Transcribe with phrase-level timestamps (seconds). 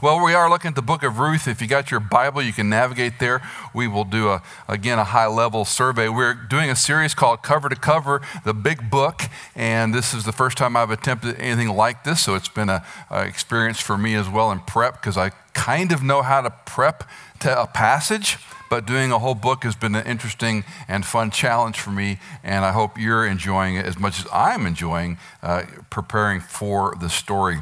[0.00, 1.46] Well, we are looking at the book of Ruth.
[1.46, 3.42] If you got your Bible, you can navigate there.
[3.74, 6.08] We will do, a, again, a high level survey.
[6.08, 9.22] We're doing a series called Cover to Cover, the big book.
[9.54, 12.22] And this is the first time I've attempted anything like this.
[12.22, 16.02] So it's been an experience for me as well in prep because I kind of
[16.02, 17.04] know how to prep
[17.40, 18.38] to a passage
[18.70, 22.64] but doing a whole book has been an interesting and fun challenge for me, and
[22.64, 27.58] I hope you're enjoying it as much as I'm enjoying uh, preparing for the story.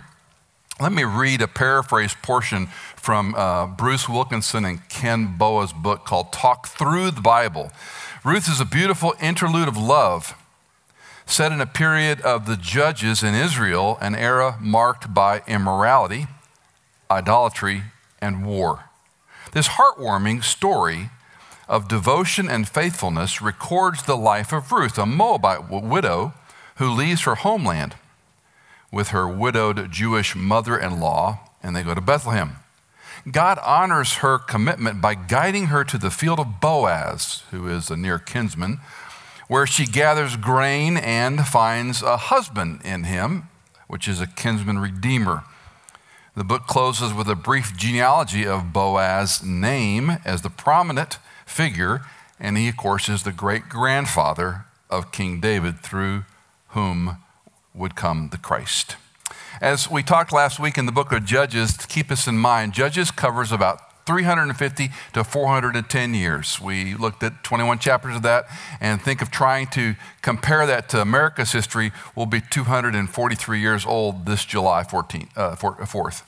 [0.81, 6.33] Let me read a paraphrase portion from uh, Bruce Wilkinson and Ken Boa's book called
[6.33, 7.71] Talk Through the Bible.
[8.25, 10.35] Ruth is a beautiful interlude of love
[11.27, 16.29] set in a period of the judges in Israel, an era marked by immorality,
[17.11, 17.83] idolatry,
[18.23, 18.85] and war.
[19.53, 21.11] This heartwarming story
[21.69, 26.33] of devotion and faithfulness records the life of Ruth, a Moabite widow
[26.77, 27.97] who leaves her homeland
[28.93, 32.57] with her widowed Jewish mother in law, and they go to Bethlehem.
[33.31, 37.97] God honors her commitment by guiding her to the field of Boaz, who is a
[37.97, 38.79] near kinsman,
[39.49, 43.49] where she gathers grain and finds a husband in him,
[43.89, 45.45] which is a kinsman redeemer.
[46.37, 52.03] The book closes with a brief genealogy of Boaz's name as the prominent figure,
[52.39, 56.25] and he, of course, is the great grandfather of King David, through
[56.69, 57.19] whom
[57.75, 58.97] would come the Christ.
[59.61, 63.11] As we talked last week in the book of Judges, keep us in mind, Judges
[63.11, 66.61] covers about 350 to 410 years.
[66.61, 68.47] We looked at 21 chapters of that
[68.81, 71.93] and think of trying to compare that to America's history.
[72.17, 76.23] We'll be 243 years old this July 14th, uh, 4th.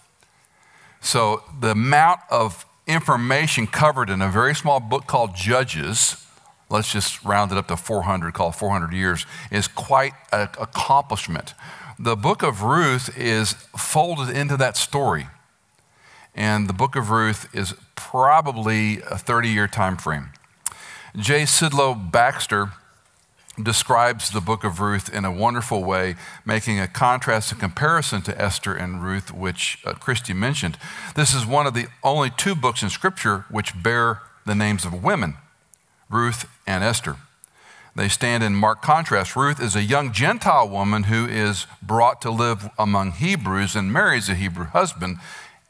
[1.00, 6.24] So the amount of information covered in a very small book called Judges,
[6.72, 11.54] let's just round it up to 400, called 400 years, is quite an accomplishment.
[11.98, 15.28] The book of Ruth is folded into that story.
[16.34, 20.30] And the book of Ruth is probably a 30 year time frame.
[21.14, 21.42] J.
[21.42, 22.72] Sidlow Baxter
[23.62, 26.16] describes the book of Ruth in a wonderful way,
[26.46, 30.78] making a contrast and comparison to Esther and Ruth, which uh, Christy mentioned.
[31.14, 35.04] This is one of the only two books in Scripture which bear the names of
[35.04, 35.36] women,
[36.12, 37.16] Ruth and Esther.
[37.94, 39.36] They stand in marked contrast.
[39.36, 44.28] Ruth is a young Gentile woman who is brought to live among Hebrews and marries
[44.28, 45.18] a Hebrew husband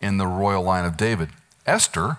[0.00, 1.30] in the royal line of David.
[1.66, 2.18] Esther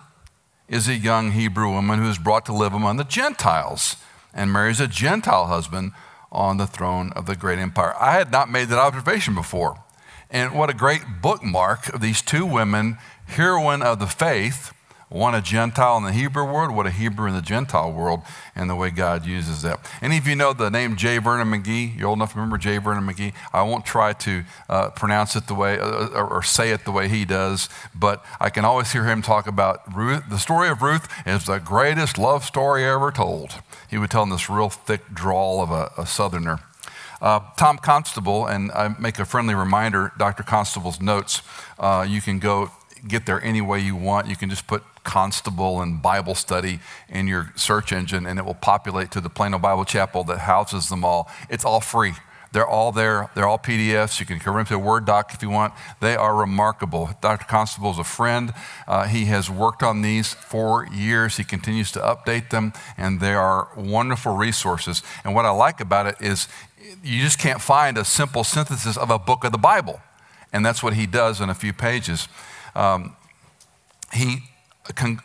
[0.67, 3.97] is a young Hebrew woman who is brought to live among the Gentiles
[4.33, 5.91] and marries a Gentile husband
[6.31, 7.93] on the throne of the great empire.
[7.99, 9.83] I had not made that observation before.
[10.29, 12.97] And what a great bookmark of these two women,
[13.27, 14.73] heroine of the faith,
[15.13, 18.21] one a Gentile in the Hebrew world, what a Hebrew in the Gentile world,
[18.55, 19.79] and the way God uses that.
[20.01, 21.19] Any of you know the name J.
[21.19, 21.97] Vernon McGee?
[21.97, 22.79] You're old enough to remember J.
[22.79, 23.33] Vernon McGee?
[23.53, 26.91] I won't try to uh, pronounce it the way uh, or, or, say it the
[26.91, 30.23] way he does, but I can always hear him talk about Ruth.
[30.29, 33.61] The story of Ruth is the greatest love story ever told.
[33.89, 36.59] He would tell in this real thick drawl of a, a southerner.
[37.21, 40.41] Uh, Tom Constable, and I make a friendly reminder Dr.
[40.41, 41.43] Constable's notes.
[41.77, 42.71] Uh, you can go
[43.07, 44.27] get there any way you want.
[44.27, 48.53] You can just put Constable and Bible study in your search engine, and it will
[48.53, 51.29] populate to the Plano Bible Chapel that houses them all.
[51.49, 52.13] It's all free.
[52.53, 53.31] They're all there.
[53.33, 54.19] They're all PDFs.
[54.19, 55.73] You can convert them to a Word doc if you want.
[55.99, 57.09] They are remarkable.
[57.19, 57.45] Dr.
[57.45, 58.53] Constable is a friend.
[58.87, 61.37] Uh, he has worked on these for years.
[61.37, 65.01] He continues to update them, and they are wonderful resources.
[65.25, 66.47] And what I like about it is
[67.03, 70.01] you just can't find a simple synthesis of a book of the Bible.
[70.53, 72.27] And that's what he does in a few pages.
[72.75, 73.15] Um,
[74.13, 74.43] he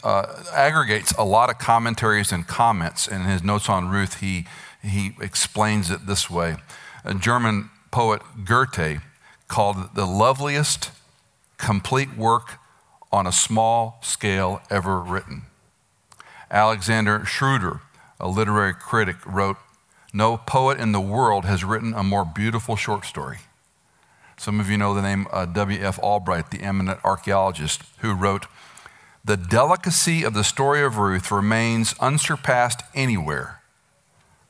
[0.05, 3.09] uh, aggregates a lot of commentaries and comments.
[3.09, 4.47] In his notes on Ruth, he,
[4.83, 6.57] he explains it this way.
[7.05, 9.01] A German poet Goethe
[9.49, 10.91] called it the loveliest
[11.57, 12.59] complete work
[13.11, 15.43] on a small scale ever written.
[16.51, 17.81] Alexander Schroeder,
[18.21, 19.57] a literary critic, wrote,
[20.13, 23.39] No poet in the world has written a more beautiful short story.
[24.37, 25.99] Some of you know the name uh, W.F.
[25.99, 28.47] Albright, the eminent archaeologist, who wrote,
[29.25, 33.61] the delicacy of the story of Ruth remains unsurpassed anywhere.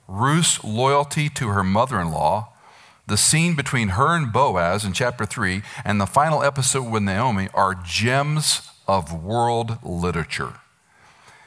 [0.06, 2.52] Ruth's loyalty to her mother in law,
[3.06, 7.48] the scene between her and Boaz in chapter 3, and the final episode with Naomi
[7.54, 10.54] are gems of world literature.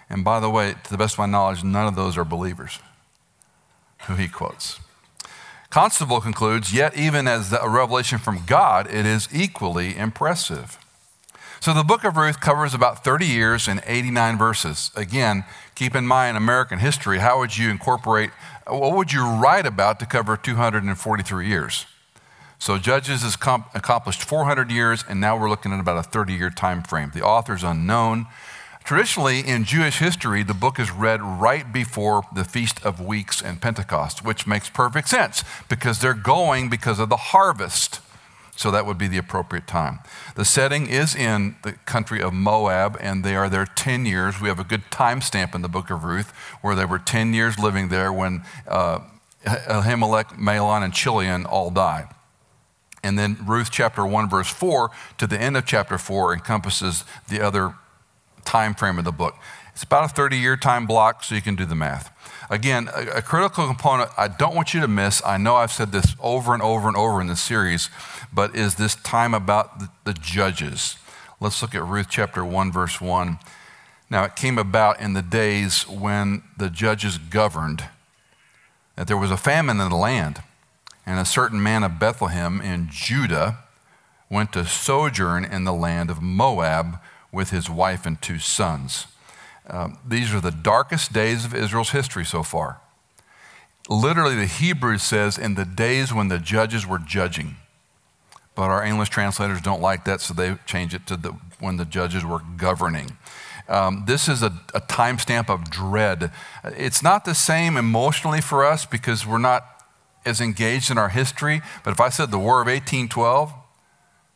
[0.10, 2.80] And by the way, to the best of my knowledge, none of those are believers
[4.08, 4.80] who he quotes.
[5.70, 10.78] Constable concludes, yet even as a revelation from God, it is equally impressive.
[11.62, 14.90] So the book of Ruth covers about 30 years and 89 verses.
[14.96, 17.20] Again, keep in mind American history.
[17.20, 18.32] How would you incorporate,
[18.66, 21.86] what would you write about to cover 243 years?
[22.58, 26.34] So Judges has com- accomplished 400 years, and now we're looking at about a 30
[26.34, 27.12] year time frame.
[27.14, 28.26] The author's unknown.
[28.84, 33.62] Traditionally, in Jewish history, the book is read right before the Feast of Weeks and
[33.62, 38.00] Pentecost, which makes perfect sense because they're going because of the harvest.
[38.62, 40.02] So that would be the appropriate time.
[40.36, 44.40] The setting is in the country of Moab, and they are there 10 years.
[44.40, 46.30] We have a good timestamp in the book of Ruth
[46.62, 49.00] where they were 10 years living there when uh,
[49.68, 52.08] Elimelech, Mahlon, and Chilion all die.
[53.04, 57.42] And then Ruth chapter 1, verse 4 to the end of chapter 4 encompasses the
[57.42, 57.74] other
[58.46, 59.34] time frame of the book.
[59.74, 62.11] It's about a 30 year time block, so you can do the math.
[62.52, 65.94] Again, a, a, critical component I don't want you to miss, I know I've said
[65.94, 67.90] this over and over and over in this series,
[68.34, 70.98] but is this time about the, the judges.
[71.40, 73.40] Let's look at Ruth chapter 1, verse 1.
[74.10, 77.86] Now, it came about in the days when the judges governed
[78.98, 80.44] that there was a famine in the land.
[81.06, 83.60] And a certain man of Bethlehem in Judah
[84.30, 87.00] went to sojourn in the land of Moab
[87.32, 89.08] with his wife and two sons.
[89.68, 92.82] Um, these are the darkest days of Israel's history so far.
[93.90, 97.56] Literally, the Hebrew says, in the days when the judges were judging.
[98.56, 101.86] But our English translators don't like that, so they change it to the, when the
[101.86, 103.18] judges were governing.
[103.68, 106.32] Um, this is a, a timestamp of dread.
[106.64, 109.66] It's not the same emotionally for us because we're not
[110.26, 111.62] as engaged in our history.
[111.84, 113.54] But if I said the War of 1812,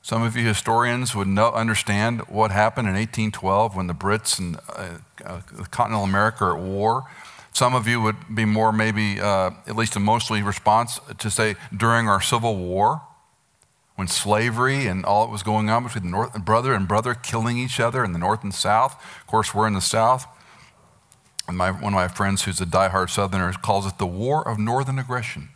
[0.05, 4.55] some of you historians would know, understand what happened in 1812 when the Brits and
[4.69, 5.41] uh, uh,
[5.71, 7.05] continental America are at war.
[7.53, 12.07] Some of you would be more, maybe, uh, at least emotionally response to say during
[12.07, 13.01] our Civil War,
[13.95, 17.57] when slavery and all that was going on between the North, brother and brother killing
[17.57, 19.01] each other in the North and South.
[19.21, 20.27] Of course, we're in the South.
[21.47, 24.59] And my, one of my friends, who's a diehard Southerner, calls it the War of
[24.59, 25.49] Northern Aggression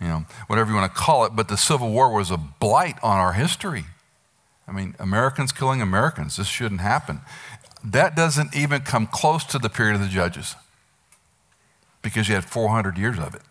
[0.00, 2.96] you know, whatever you want to call it, but the Civil War was a blight
[3.02, 3.86] on our history.
[4.68, 7.20] I mean, Americans killing Americans, this shouldn't happen.
[7.84, 10.54] That doesn't even come close to the period of the judges
[12.02, 13.42] because you had 400 years of it.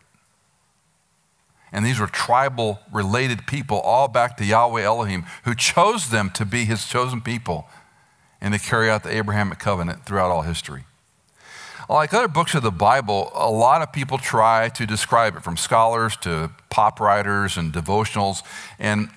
[1.71, 6.45] And these were tribal related people, all back to Yahweh Elohim, who chose them to
[6.45, 7.67] be his chosen people
[8.39, 10.85] and to carry out the Abrahamic covenant throughout all history.
[11.89, 15.57] Like other books of the Bible, a lot of people try to describe it, from
[15.57, 18.41] scholars to pop writers and devotionals.
[18.79, 19.09] And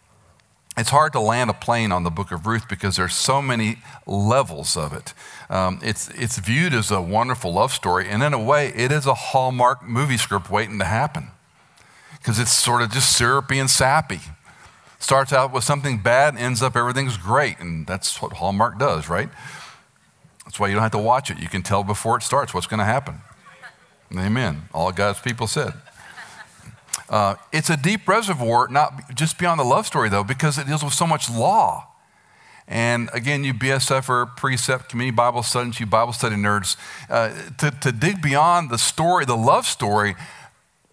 [0.76, 3.78] it's hard to land a plane on the book of Ruth because there's so many
[4.06, 5.14] levels of it.
[5.48, 9.06] Um, it's, it's viewed as a wonderful love story, and in a way, it is
[9.06, 11.28] a Hallmark movie script waiting to happen
[12.18, 14.20] because it's sort of just syrupy and sappy.
[14.98, 19.28] Starts out with something bad, ends up everything's great, and that's what Hallmark does, right?
[20.44, 21.38] That's why you don't have to watch it.
[21.38, 23.20] You can tell before it starts what's going to happen.
[24.16, 24.62] Amen.
[24.74, 25.72] All God's people said.
[27.08, 30.82] Uh, it's a deep reservoir, not just beyond the love story, though, because it deals
[30.82, 31.88] with so much law.
[32.68, 36.76] And again, you BSF or precept, community Bible students, you Bible study nerds,
[37.10, 40.14] uh, to, to dig beyond the story, the love story,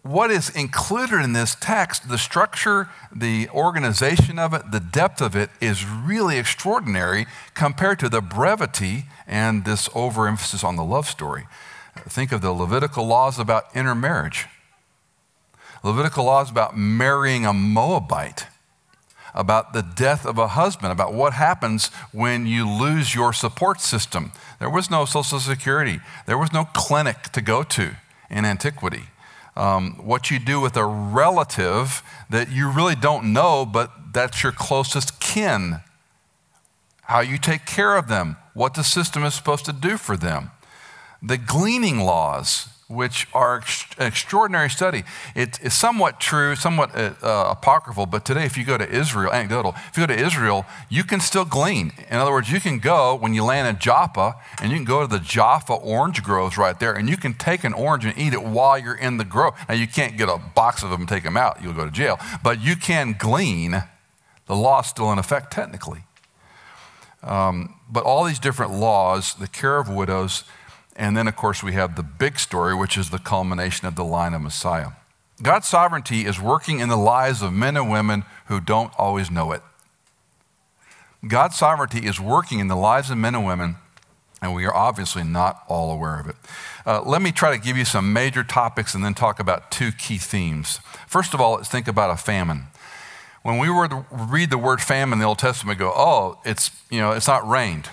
[0.02, 5.36] what is included in this text, the structure, the organization of it, the depth of
[5.36, 11.48] it is really extraordinary compared to the brevity and this overemphasis on the love story.
[12.08, 14.48] Think of the Levitical laws about intermarriage,
[15.84, 18.48] Levitical laws about marrying a Moabite,
[19.34, 24.32] about the death of a husband, about what happens when you lose your support system.
[24.60, 27.96] There was no Social Security, there was no clinic to go to
[28.30, 29.04] in antiquity
[29.60, 34.54] um, what you do with a relative that you really don't know, but that's your
[34.54, 35.82] closest kin,
[37.04, 40.52] how you take care of them, what the system is supposed to do for them.
[41.22, 43.62] The gleaning laws, which are
[44.00, 45.04] an extraordinary study.
[45.36, 49.32] It is somewhat true, somewhat uh, uh, apocryphal, but today, if you go to Israel,
[49.32, 51.94] anecdotal, if you go to Israel, you can still glean.
[52.10, 55.02] In other words, you can go when you land in Joppa, and you can go
[55.02, 58.34] to the Jaffa orange groves right there, and you can take an orange and eat
[58.34, 59.54] it while you're in the grove.
[59.70, 61.92] Now, you can't get a box of them and take them out, you'll go to
[61.92, 63.84] jail, but you can glean.
[64.48, 66.06] The law still in effect technically.
[67.22, 70.44] Um, but all these different laws, the care of widows,
[71.00, 74.04] and then, of course, we have the big story, which is the culmination of the
[74.04, 74.90] line of Messiah.
[75.42, 79.54] God's sovereignty is working in the lives of men and women who don't always know
[79.54, 79.62] it.
[81.26, 83.78] God's sovereignty is working in the lives of men and women,
[84.42, 86.36] and we are obviously not all aware of it.
[86.86, 89.94] Uh, let me try to give you some major topics and then talk about two
[89.94, 90.82] key themes.
[91.08, 92.64] First of all, let's think about a famine.
[93.42, 97.00] When we read the word famine in the Old Testament, we go, oh, it's, you
[97.00, 97.90] know, it's not rained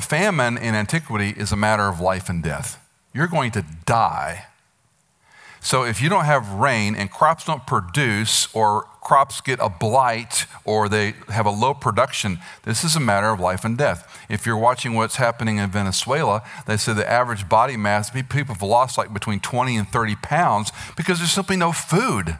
[0.00, 2.78] famine in antiquity is a matter of life and death.
[3.12, 4.46] You're going to die.
[5.60, 10.46] So if you don't have rain and crops don't produce or crops get a blight
[10.64, 14.20] or they have a low production, this is a matter of life and death.
[14.28, 18.62] If you're watching what's happening in Venezuela, they say the average body mass, people have
[18.62, 22.38] lost like between 20 and 30 pounds because there's simply no food.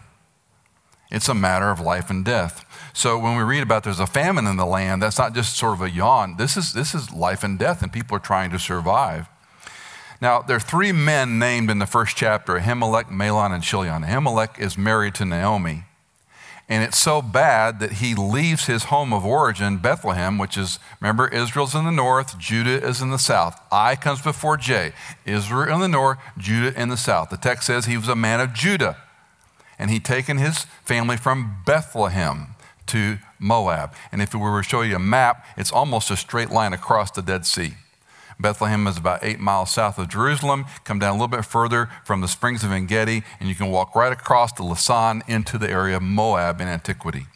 [1.12, 2.64] It's a matter of life and death.
[2.94, 5.74] So when we read about there's a famine in the land, that's not just sort
[5.74, 6.36] of a yawn.
[6.38, 9.28] This is, this is life and death, and people are trying to survive.
[10.22, 14.04] Now, there are three men named in the first chapter Elimelech, Mahlon, and Chilion.
[14.04, 15.84] Elimelech is married to Naomi.
[16.66, 21.28] And it's so bad that he leaves his home of origin, Bethlehem, which is, remember,
[21.28, 23.60] Israel's in the north, Judah is in the south.
[23.70, 24.92] I comes before J.
[25.26, 27.28] Israel in the north, Judah in the south.
[27.28, 28.96] The text says he was a man of Judah.
[29.82, 32.54] And he'd taken his family from Bethlehem
[32.86, 33.92] to Moab.
[34.12, 37.10] And if we were to show you a map, it's almost a straight line across
[37.10, 37.72] the Dead Sea.
[38.38, 40.66] Bethlehem is about eight miles south of Jerusalem.
[40.84, 43.72] Come down a little bit further from the springs of En Gedi, and you can
[43.72, 47.26] walk right across the Lisan into the area of Moab in antiquity.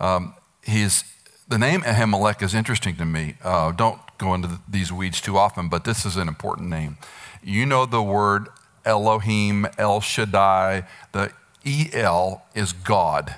[0.00, 0.34] Um,
[0.64, 1.04] he's,
[1.46, 3.36] the name Elimelech is interesting to me.
[3.44, 6.96] Uh, don't go into these weeds too often, but this is an important name.
[7.44, 8.48] You know the word
[8.84, 10.82] Elohim, El Shaddai,
[11.12, 11.32] the
[11.64, 13.36] El is God.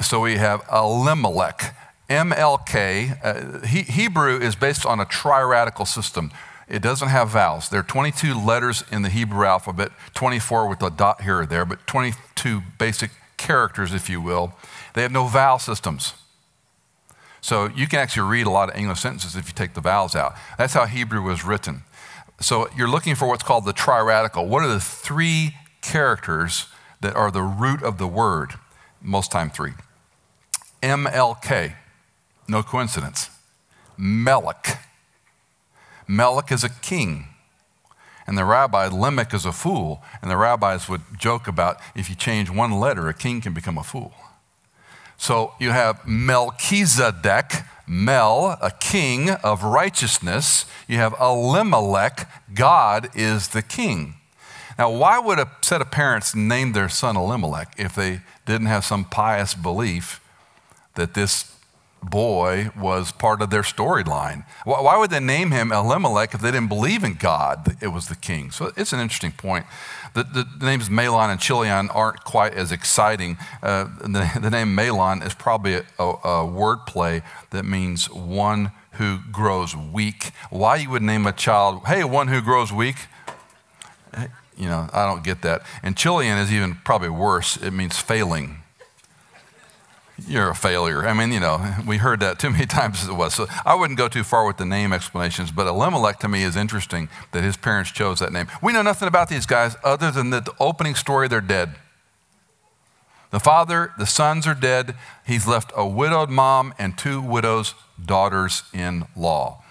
[0.00, 1.76] So we have Elimelech.
[2.08, 6.32] MLK, uh, he, Hebrew is based on a triradical system.
[6.68, 7.68] It doesn't have vowels.
[7.68, 11.64] There are 22 letters in the Hebrew alphabet, 24 with a dot here or there,
[11.64, 14.54] but 22 basic characters, if you will.
[14.94, 16.14] They have no vowel systems.
[17.40, 20.14] So you can actually read a lot of English sentences if you take the vowels
[20.14, 20.34] out.
[20.58, 21.82] That's how Hebrew was written.
[22.40, 24.46] So you're looking for what's called the triradical.
[24.46, 26.66] What are the three characters
[27.00, 28.54] that are the root of the word?
[29.02, 29.72] Most time three.
[30.82, 31.74] MLK.
[32.48, 33.30] No coincidence.
[33.96, 34.80] Melech.
[36.06, 37.26] Melech is a king.
[38.26, 40.02] And the rabbi, Lamech is a fool.
[40.22, 43.78] And the rabbis would joke about if you change one letter, a king can become
[43.78, 44.12] a fool.
[45.16, 47.52] So you have Melchizedek,
[47.86, 50.64] Mel, a king of righteousness.
[50.88, 54.14] You have Elimelech, God is the king.
[54.80, 58.82] Now, why would a set of parents name their son Elimelech if they didn't have
[58.82, 60.22] some pious belief
[60.94, 61.54] that this
[62.02, 64.46] boy was part of their storyline.
[64.64, 67.76] Why would they name him Elimelech if they didn't believe in God?
[67.82, 68.50] It was the king.
[68.50, 69.66] So it's an interesting point.
[70.14, 73.36] The, the, names Mahlon and Chilion aren't quite as exciting.
[73.62, 77.20] Uh, the, the, name Mahlon is probably a, a, a word play
[77.50, 80.30] that means one who grows weak.
[80.48, 82.96] Why you would name a child, hey, one who grows weak?
[84.60, 85.62] You know, I don't get that.
[85.82, 87.56] And Chilion is even probably worse.
[87.56, 88.60] It means failing
[90.28, 91.06] you're a failure.
[91.06, 93.34] I mean, you know, we heard that too many times as it was.
[93.34, 96.56] So I wouldn't go too far with the name explanations, but Elimelech to me is
[96.56, 98.48] interesting that his parents chose that name.
[98.62, 101.74] We know nothing about these guys other than that the opening story, they're dead.
[103.30, 104.96] The father, the sons are dead.
[105.24, 107.74] He's left a widowed mom and two widows'
[108.04, 109.62] daughters in law.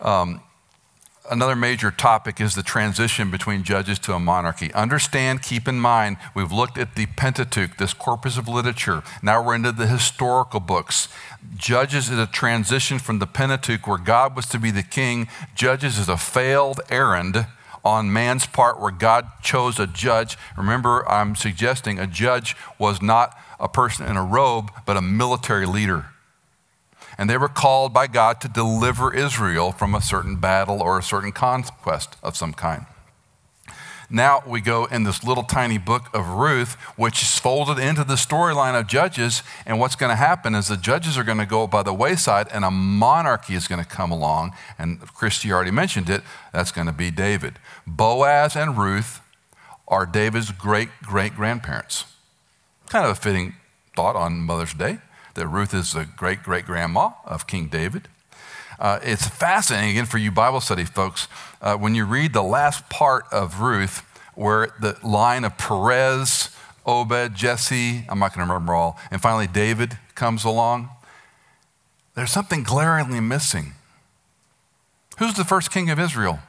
[0.00, 0.42] Um,
[1.30, 4.72] another major topic is the transition between judges to a monarchy.
[4.72, 9.02] Understand, keep in mind, we've looked at the Pentateuch, this corpus of literature.
[9.22, 11.08] Now we're into the historical books.
[11.56, 15.28] Judges is a transition from the Pentateuch, where God was to be the king.
[15.54, 17.46] Judges is a failed errand
[17.84, 20.36] on man's part, where God chose a judge.
[20.56, 25.66] Remember, I'm suggesting a judge was not a person in a robe, but a military
[25.66, 26.06] leader
[27.18, 31.02] and they were called by God to deliver Israel from a certain battle or a
[31.02, 32.86] certain conquest of some kind.
[34.08, 38.14] Now we go in this little tiny book of Ruth, which is folded into the
[38.14, 39.42] storyline of Judges.
[39.64, 42.46] And what's going to happen is the judges are going to go by the wayside,
[42.52, 44.54] and a monarchy is going to come along.
[44.78, 47.58] And Christy already mentioned it that's going to be David.
[47.84, 49.20] Boaz and Ruth
[49.88, 52.04] are David's great great grandparents.
[52.88, 53.54] Kind of a fitting
[53.96, 54.98] thought on Mother's Day
[55.36, 58.08] that Ruth is the great great grandma of King David.
[58.78, 61.28] Uh, it's fascinating, again, for you Bible study folks,
[61.62, 64.02] uh, when you read the last part of Ruth,
[64.34, 66.50] where the line of Perez,
[66.84, 70.90] Obed, Jesse, I'm not going to remember all, and finally David comes along,
[72.14, 73.72] there's something glaringly missing.
[75.18, 76.40] Who's the first king of Israel?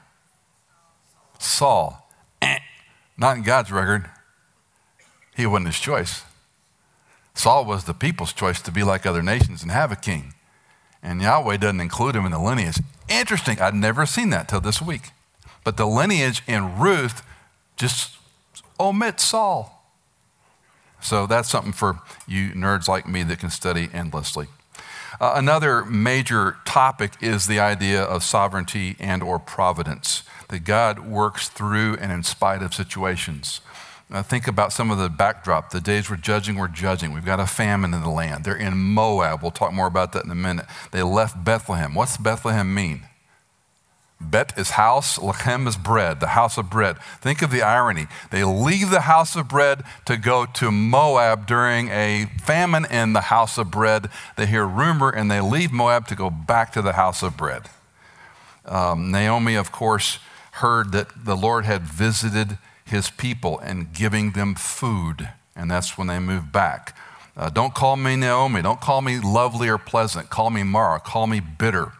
[1.39, 2.09] Saul.
[2.41, 2.59] Eh,
[3.17, 4.09] not in God's record.
[5.35, 6.23] He wasn't his choice.
[7.37, 10.33] Saul was the people's choice to be like other nations and have a king.
[11.03, 12.79] And Yahweh doesn't include him in the lineage.
[13.07, 13.61] Interesting.
[13.61, 15.11] I'd never seen that till this week.
[15.63, 17.21] But the lineage in Ruth
[17.77, 18.15] just
[18.79, 19.85] omits Saul.
[20.99, 24.47] So that's something for you nerds like me that can study endlessly.
[25.21, 31.49] Uh, another major topic is the idea of sovereignty and or providence, that God works
[31.49, 33.61] through and in spite of situations.
[34.09, 35.71] Now think about some of the backdrop.
[35.71, 37.13] The days we're judging, we're judging.
[37.13, 38.45] We've got a famine in the land.
[38.45, 39.41] They're in Moab.
[39.41, 40.65] We'll talk more about that in a minute.
[40.91, 41.93] They left Bethlehem.
[41.93, 43.01] What's Bethlehem mean?
[44.19, 46.97] Bet is house, Lechem is bread, the house of bread.
[47.21, 48.07] Think of the irony.
[48.31, 53.21] They leave the house of bread to go to Moab during a famine in the
[53.21, 54.09] house of bread.
[54.35, 57.69] They hear rumor and they leave Moab to go back to the house of bread.
[58.65, 60.17] Um, Naomi, of course,
[60.53, 62.57] heard that the Lord had visited
[62.87, 66.97] his people and giving them food, and that's when they moved back.
[67.35, 68.61] Uh, don't call me Naomi.
[68.61, 70.29] Don't call me lovely or pleasant.
[70.29, 70.99] Call me Mara.
[70.99, 71.91] Call me bitter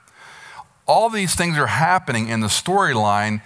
[0.87, 3.41] all these things are happening in the storyline.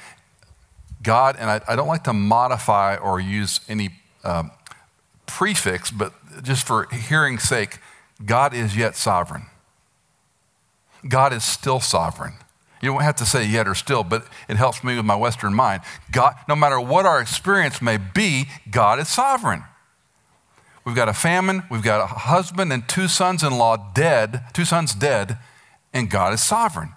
[1.03, 3.89] God, and I, I, don't like to modify or use any
[4.23, 4.51] um,
[5.25, 7.79] prefix, but just for hearing's sake,
[8.23, 9.47] God is yet sovereign.
[11.07, 12.33] God is still sovereign.
[12.81, 15.53] You don't have to say yet or still, but it helps me with my Western
[15.53, 15.81] mind.
[16.11, 19.63] God, no matter what our experience may be, God is sovereign.
[20.83, 24.65] We've got a famine, we've got a husband and two sons in law dead, two
[24.65, 25.37] sons dead,
[25.93, 26.93] and God is sovereign.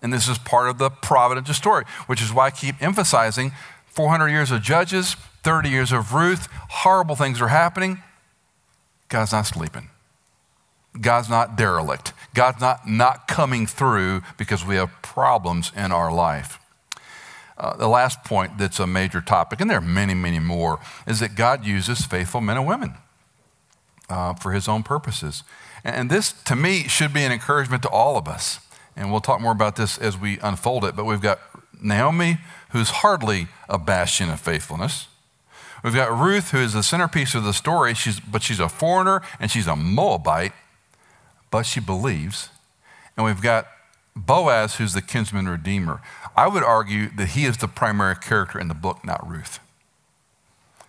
[0.00, 3.50] And this is part of the providential story, which is why I keep emphasizing
[3.86, 8.02] 400 years of Judges, 30 years of Ruth, horrible things are happening.
[9.08, 9.90] God's not sleeping.
[11.00, 12.12] God's not derelict.
[12.34, 16.58] God's not not coming through because we have problems in our life.
[17.58, 21.20] Uh, the last point that's a major topic, and there are many, many more, is
[21.20, 22.94] that God uses faithful men and women
[24.10, 25.42] uh, for his own purposes.
[25.82, 28.60] And this, to me, should be an encouragement to all of us.
[28.94, 30.96] And we'll talk more about this as we unfold it.
[30.96, 31.38] But we've got
[31.80, 32.38] Naomi,
[32.70, 35.08] who's hardly a bastion of faithfulness.
[35.84, 39.22] We've got Ruth, who is the centerpiece of the story, she's, but she's a foreigner
[39.38, 40.52] and she's a Moabite,
[41.50, 42.50] but she believes.
[43.16, 43.66] And we've got
[44.14, 46.00] Boaz, who's the kinsman redeemer.
[46.34, 49.60] I would argue that he is the primary character in the book, not Ruth.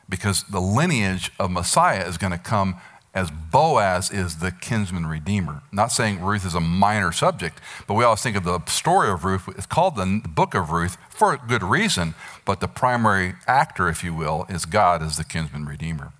[0.09, 2.75] Because the lineage of Messiah is going to come
[3.13, 5.63] as Boaz is the kinsman redeemer.
[5.71, 9.25] Not saying Ruth is a minor subject, but we always think of the story of
[9.25, 9.49] Ruth.
[9.57, 12.13] It's called the book of Ruth for a good reason,
[12.45, 16.13] but the primary actor, if you will, is God as the kinsman redeemer.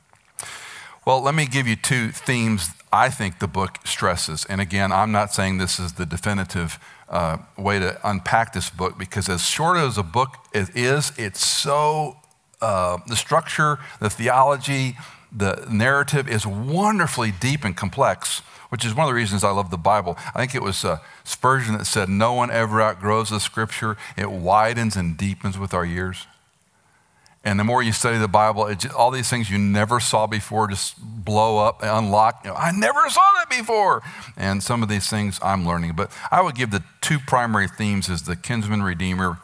[1.07, 4.43] Well, let me give you two themes I think the book stresses.
[4.49, 8.97] And again, I'm not saying this is the definitive uh, way to unpack this book
[8.97, 12.17] because, as short as a book it is, it's so,
[12.59, 14.97] uh, the structure, the theology,
[15.31, 19.71] the narrative is wonderfully deep and complex, which is one of the reasons I love
[19.71, 20.17] the Bible.
[20.35, 24.29] I think it was uh, Spurgeon that said, No one ever outgrows the scripture, it
[24.29, 26.27] widens and deepens with our years.
[27.47, 30.67] And the more you study the Bible, just, all these things you never saw before
[30.67, 32.41] just blow up and unlock.
[32.43, 34.03] You know, I never saw that before.
[34.35, 35.93] And some of these things I'm learning.
[35.95, 39.37] But I would give the two primary themes as the kinsman redeemer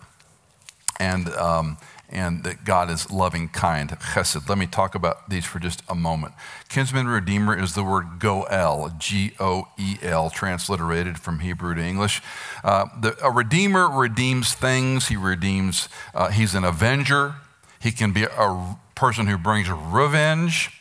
[1.00, 1.78] and um,
[2.10, 4.50] and that God is loving, kind, chesed.
[4.50, 6.34] Let me talk about these for just a moment.
[6.68, 12.22] Kinsman redeemer is the word goel, G O E L, transliterated from Hebrew to English.
[12.64, 17.36] Uh, the, a redeemer redeems things, he redeems, uh, he's an avenger,
[17.84, 20.72] he can be a person who brings revenge.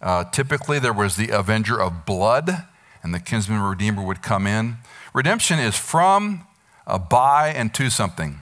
[0.00, 2.66] Uh, typically, there was the avenger of blood,
[3.02, 4.76] and the kinsman redeemer would come in.
[5.14, 6.46] Redemption is from,
[6.86, 8.40] uh, by, and to something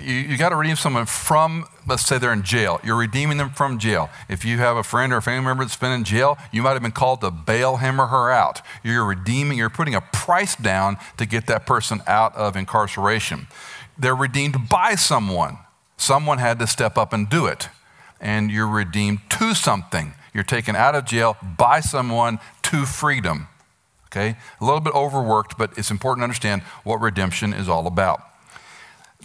[0.00, 2.80] you, you got to redeem someone from, let's say they're in jail.
[2.82, 4.10] You're redeeming them from jail.
[4.28, 6.72] If you have a friend or a family member that's been in jail, you might
[6.72, 8.62] have been called to bail him or her out.
[8.82, 13.46] You're redeeming, you're putting a price down to get that person out of incarceration.
[13.96, 15.58] They're redeemed by someone.
[16.00, 17.68] Someone had to step up and do it.
[18.20, 20.14] And you're redeemed to something.
[20.32, 23.48] You're taken out of jail by someone to freedom.
[24.06, 24.36] Okay?
[24.60, 28.22] A little bit overworked, but it's important to understand what redemption is all about.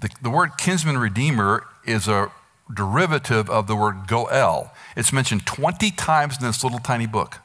[0.01, 2.29] The, the word kinsman redeemer is a
[2.73, 4.73] derivative of the word goel.
[4.97, 7.37] It's mentioned 20 times in this little tiny book.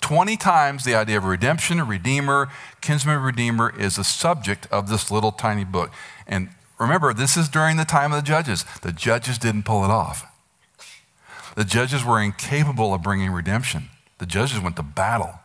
[0.00, 2.50] 20 times the idea of redemption, redeemer,
[2.80, 5.92] kinsman redeemer is the subject of this little tiny book.
[6.26, 6.48] And
[6.82, 8.64] remember, this is during the time of the judges.
[8.82, 10.26] The judges didn't pull it off.
[11.56, 13.88] The judges were incapable of bringing redemption.
[14.18, 15.40] The judges went to battle.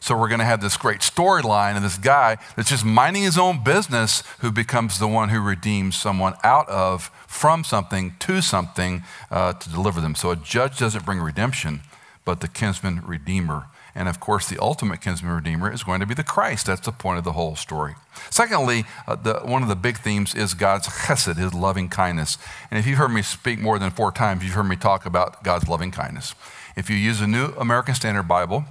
[0.00, 3.38] So we're going to have this great storyline of this guy that's just minding his
[3.38, 9.04] own business who becomes the one who redeems someone out of, from something to something
[9.30, 10.16] uh, to deliver them.
[10.16, 11.82] So a judge doesn't bring redemption,
[12.24, 13.66] but the kinsman redeemer.
[13.94, 16.66] And of course, the ultimate kinsman redeemer is going to be the Christ.
[16.66, 17.94] That's the point of the whole story.
[18.30, 22.38] Secondly, uh, the, one of the big themes is God's chesed, his loving kindness.
[22.70, 25.44] And if you've heard me speak more than four times, you've heard me talk about
[25.44, 26.34] God's loving kindness.
[26.74, 28.64] If you use a New American Standard Bible,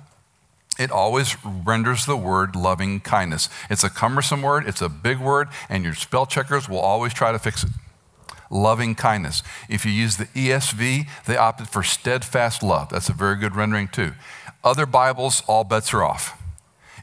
[0.80, 3.50] it always renders the word loving kindness.
[3.70, 7.32] It's a cumbersome word, it's a big word, and your spell checkers will always try
[7.32, 7.70] to fix it.
[8.50, 9.44] Loving kindness.
[9.70, 12.90] If you use the ESV, they opted for steadfast love.
[12.90, 14.14] That's a very good rendering, too.
[14.64, 16.40] Other Bibles, all bets are off.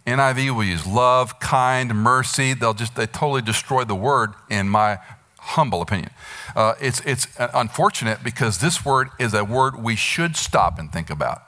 [0.07, 2.55] NIV will use love, kind, mercy.
[2.55, 4.99] They'll just, they totally destroy the word, in my
[5.39, 6.11] humble opinion.
[6.55, 11.11] Uh, it's, it's unfortunate because this word is a word we should stop and think
[11.11, 11.43] about.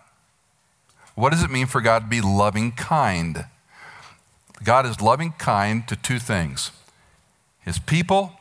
[1.15, 3.47] What does it mean for God to be loving kind?
[4.65, 6.73] God is loving kind to two things
[7.63, 8.33] his people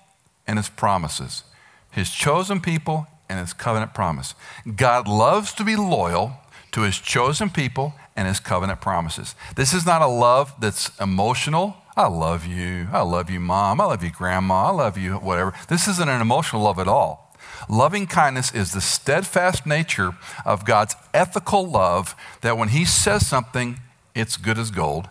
[0.47, 1.43] and his promises,
[1.91, 4.34] his chosen people and his covenant promise.
[4.75, 6.38] God loves to be loyal
[6.71, 9.36] to his chosen people and his covenant promises.
[9.55, 11.77] This is not a love that's emotional.
[11.95, 12.88] I love you.
[12.91, 13.82] I love you, mom.
[13.82, 14.67] I love you, grandma.
[14.67, 15.53] I love you, whatever.
[15.67, 17.36] This isn't an emotional love at all.
[17.67, 20.13] Loving kindness is the steadfast nature
[20.45, 23.79] of God's ethical love that when He says something,
[24.15, 25.10] it's good as gold.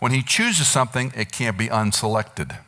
[0.00, 2.58] When He chooses something, it can't be unselected.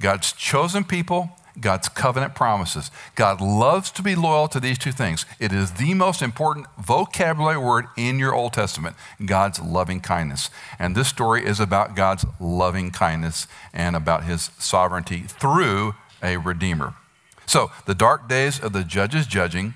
[0.00, 2.90] God's chosen people God's covenant promises.
[3.14, 5.26] God loves to be loyal to these two things.
[5.38, 10.50] It is the most important vocabulary word in your Old Testament God's loving kindness.
[10.78, 16.94] And this story is about God's loving kindness and about his sovereignty through a redeemer.
[17.46, 19.74] So, the dark days of the judges judging,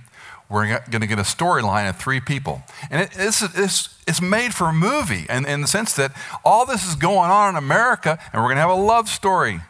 [0.48, 2.62] we're going to get a storyline of three people.
[2.90, 6.12] And it, it's, it's, it's made for a movie in, in the sense that
[6.44, 9.60] all this is going on in America, and we're going to have a love story.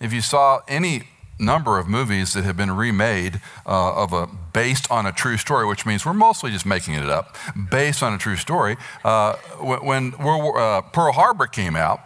[0.00, 1.04] If you saw any
[1.40, 5.66] number of movies that have been remade uh, of a based on a true story,
[5.66, 7.36] which means we're mostly just making it up,
[7.70, 8.76] based on a true story.
[9.04, 12.00] Uh, when, uh, Pearl Harbor came out,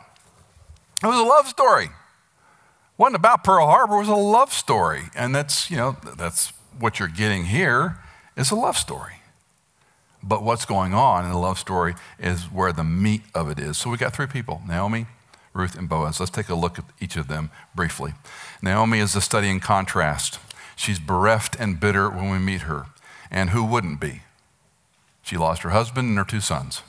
[1.02, 1.86] it was a love story.
[1.86, 1.90] It
[2.98, 5.04] wasn't about Pearl Harbor, it was a love story.
[5.14, 7.98] And that's, you know, that's what you're getting here
[8.36, 9.14] is a love story.
[10.22, 13.76] But what's going on in the love story is where the meat of it is.
[13.76, 15.06] So we got three people Naomi,
[15.54, 16.20] Ruth, and Boaz.
[16.20, 18.12] Let's take a look at each of them briefly.
[18.60, 20.38] Naomi is a study in contrast.
[20.76, 22.86] She's bereft and bitter when we meet her.
[23.30, 24.22] And who wouldn't be?
[25.22, 26.82] She lost her husband and her two sons,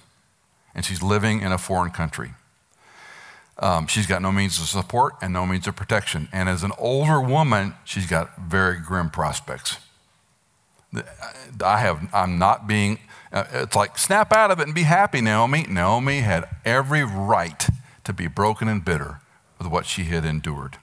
[0.74, 2.34] and she's living in a foreign country.
[3.58, 6.28] Um, she's got no means of support and no means of protection.
[6.34, 9.78] And as an older woman, she's got very grim prospects.
[11.64, 13.00] I have, I'm not being,
[13.32, 15.66] uh, it's like snap out of it and be happy, Naomi.
[15.70, 17.68] Naomi had every right
[18.06, 19.20] to be broken and bitter
[19.58, 20.78] with what she had endured.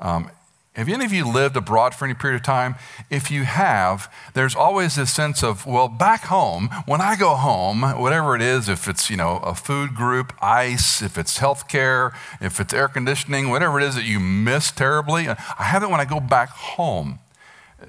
[0.00, 0.30] Um,
[0.74, 2.74] have any of you lived abroad for any period of time?
[3.08, 7.80] If you have, there's always this sense of, well, back home, when I go home,
[7.80, 12.60] whatever it is, if it's, you know, a food group, ice, if it's healthcare, if
[12.60, 16.04] it's air conditioning, whatever it is that you miss terribly, I have it when I
[16.04, 17.20] go back home.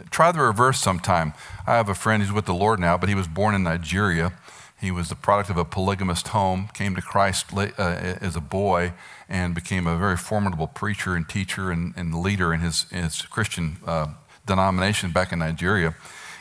[0.10, 1.34] Try the reverse sometime.
[1.66, 4.32] I have a friend who's with the Lord now, but he was born in Nigeria.
[4.80, 8.94] He was the product of a polygamist home, came to Christ uh, as a boy,
[9.28, 13.24] and became a very formidable preacher and teacher and, and leader in his, in his
[13.24, 14.08] Christian uh,
[14.46, 15.96] denomination back in Nigeria.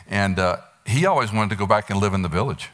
[0.07, 2.69] And uh, he always wanted to go back and live in the village.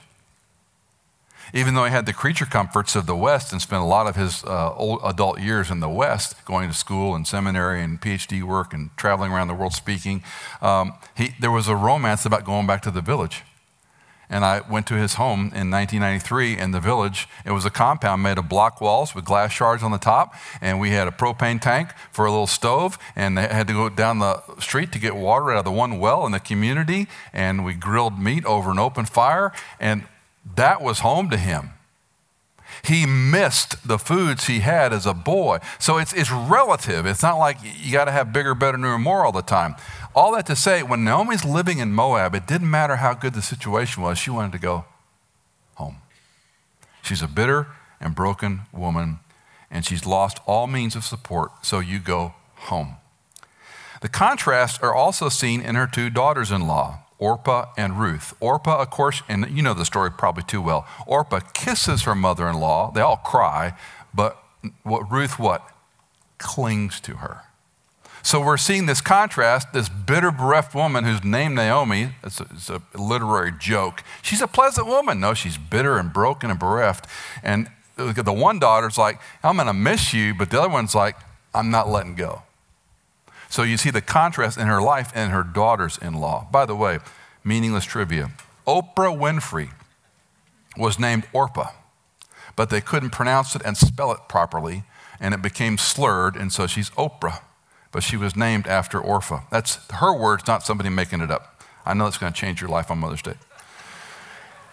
[1.54, 4.16] Even though he had the creature comforts of the West and spent a lot of
[4.16, 8.44] his uh, old adult years in the West, going to school and seminary and PhD
[8.44, 10.24] work and traveling around the world speaking,
[10.62, 13.44] um, he, there was a romance about going back to the village.
[14.34, 17.28] And I went to his home in 1993 in the village.
[17.46, 20.34] It was a compound made of block walls with glass shards on the top.
[20.60, 22.98] And we had a propane tank for a little stove.
[23.16, 26.00] And they had to go down the street to get water out of the one
[26.00, 27.08] well in the community.
[27.32, 29.54] And we grilled meat over an open fire.
[29.80, 30.06] And
[30.56, 31.70] that was home to him.
[32.84, 35.60] He missed the foods he had as a boy.
[35.80, 37.06] So it's, it's relative.
[37.06, 39.76] It's not like you got to have bigger, better, newer, more all the time.
[40.16, 43.42] All that to say, when Naomi's living in Moab, it didn't matter how good the
[43.42, 44.86] situation was, she wanted to go
[45.76, 45.98] home.
[47.02, 47.68] She's a bitter
[48.00, 49.20] and broken woman,
[49.72, 52.98] and she's lost all means of support, so you go home.
[54.02, 58.36] The contrasts are also seen in her two daughters in law, Orpah and Ruth.
[58.40, 60.86] Orpah, of course, and you know the story probably too well.
[61.08, 62.92] Orpah kisses her mother in law.
[62.92, 63.74] They all cry,
[64.14, 64.38] but
[64.84, 65.68] what Ruth what?
[66.38, 67.44] Clings to her.
[68.26, 72.12] So we're seeing this contrast this bitter, bereft woman who's named Naomi.
[72.24, 74.02] It's a, it's a, literary joke.
[74.22, 75.20] She's a pleasant woman.
[75.20, 77.06] No, she's bitter and broken and bereft.
[77.44, 81.18] And the one daughter's like, I'm going to miss you, but the other one's like,
[81.54, 82.44] I'm not letting go.
[83.50, 86.48] So you see the contrast in her life and her daughters in law.
[86.50, 87.00] By the way,
[87.44, 88.32] meaningless trivia
[88.66, 89.72] Oprah Winfrey
[90.78, 91.72] was named Orpah,
[92.56, 94.84] but they couldn't pronounce it and spell it properly,
[95.20, 97.42] and it became slurred, and so she's Oprah
[97.94, 99.42] but she was named after Orpah.
[99.50, 101.62] That's her words, not somebody making it up.
[101.86, 103.36] I know it's going to change your life on Mother's Day.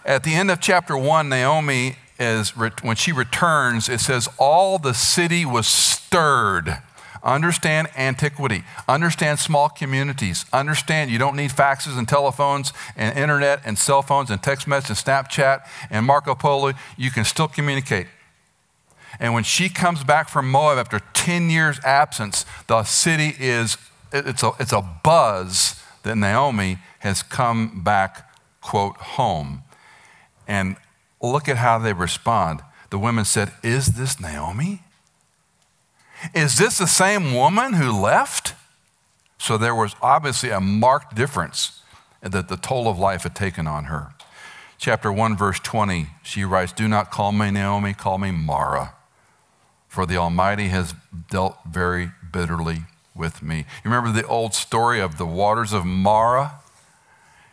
[0.05, 4.93] At the end of chapter one, Naomi is, when she returns, it says, All the
[4.93, 6.77] city was stirred.
[7.23, 8.63] Understand antiquity.
[8.87, 10.45] Understand small communities.
[10.51, 14.89] Understand you don't need faxes and telephones and internet and cell phones and text message
[14.89, 16.73] and Snapchat and Marco Polo.
[16.97, 18.07] You can still communicate.
[19.21, 23.77] And when she comes back from Moab after 10 years absence, the city is,
[24.11, 29.61] it's a, it's a buzz that Naomi has come back, quote, home.
[30.47, 30.75] And
[31.21, 32.61] look at how they respond.
[32.89, 34.81] The women said, Is this Naomi?
[36.33, 38.55] Is this the same woman who left?
[39.37, 41.81] So there was obviously a marked difference
[42.21, 44.13] that the toll of life had taken on her.
[44.79, 48.95] Chapter 1, verse 20, she writes, Do not call me Naomi, call me Mara,
[49.91, 50.95] for the Almighty has
[51.29, 53.57] dealt very bitterly with me.
[53.57, 56.61] You remember the old story of the waters of Mara?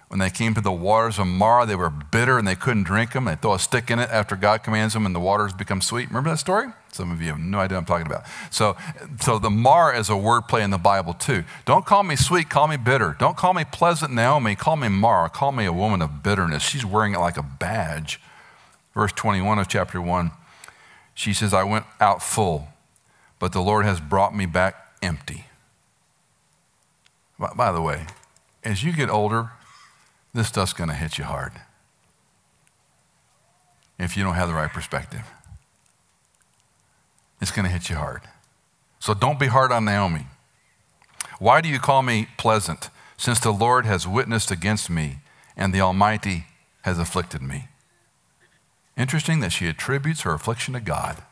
[0.06, 3.12] When they came to the waters of Mara, they were bitter and they couldn't drink
[3.12, 3.24] them.
[3.24, 6.10] They throw a stick in it after God commands them, and the waters become sweet.
[6.10, 6.68] Remember that story?
[6.92, 8.22] Some of you have no idea what I'm talking about.
[8.52, 8.76] So,
[9.20, 11.42] so the Mara is a word play in the Bible too.
[11.64, 13.16] Don't call me sweet, call me bitter.
[13.18, 15.28] Don't call me pleasant Naomi, call me Mara.
[15.28, 16.62] Call me a woman of bitterness.
[16.62, 18.20] She's wearing it like a badge.
[18.94, 20.30] Verse 21 of chapter 1,
[21.18, 22.68] she says, I went out full,
[23.40, 25.46] but the Lord has brought me back empty.
[27.36, 28.06] By, by the way,
[28.62, 29.50] as you get older,
[30.32, 31.54] this stuff's going to hit you hard
[33.98, 35.22] if you don't have the right perspective.
[37.40, 38.22] It's going to hit you hard.
[39.00, 40.26] So don't be hard on Naomi.
[41.40, 45.18] Why do you call me pleasant, since the Lord has witnessed against me
[45.56, 46.46] and the Almighty
[46.82, 47.66] has afflicted me?
[48.98, 51.22] Interesting that she attributes her affliction to God,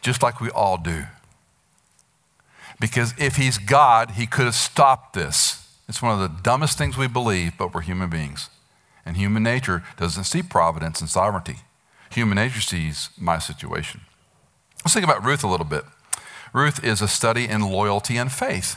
[0.00, 1.04] just like we all do.
[2.80, 5.68] Because if he's God, he could have stopped this.
[5.86, 8.48] It's one of the dumbest things we believe, but we're human beings.
[9.04, 11.56] And human nature doesn't see providence and sovereignty.
[12.10, 14.00] Human nature sees my situation.
[14.82, 15.84] Let's think about Ruth a little bit.
[16.54, 18.76] Ruth is a study in loyalty and faith.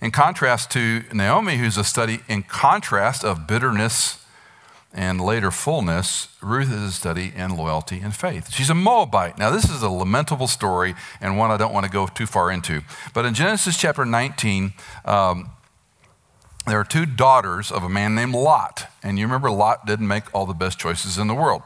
[0.00, 4.19] In contrast to Naomi, who's a study in contrast of bitterness
[4.92, 8.52] and later fullness, Ruth is a study in loyalty and faith.
[8.52, 9.38] She's a Moabite.
[9.38, 12.50] Now, this is a lamentable story and one I don't want to go too far
[12.50, 12.82] into.
[13.14, 14.72] But in Genesis chapter 19,
[15.04, 15.50] um,
[16.66, 18.90] there are two daughters of a man named Lot.
[19.02, 21.62] And you remember, Lot didn't make all the best choices in the world.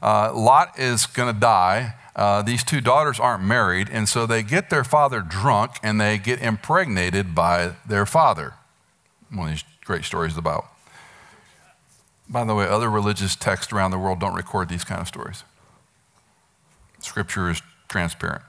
[0.00, 1.94] Uh, Lot is going to die.
[2.16, 6.18] Uh, these two daughters aren't married, and so they get their father drunk and they
[6.18, 8.54] get impregnated by their father.
[9.30, 10.71] One of these great stories about.
[12.32, 15.44] By the way, other religious texts around the world don't record these kind of stories.
[17.00, 18.42] Scripture is transparent.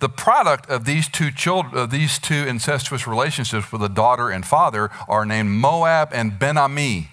[0.00, 4.46] The product of these two children, of these two incestuous relationships with a daughter and
[4.46, 7.08] father are named Moab and Ben Ami.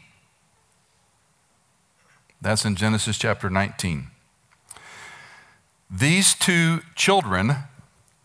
[2.42, 4.08] That's in Genesis chapter 19.
[5.92, 7.56] These two children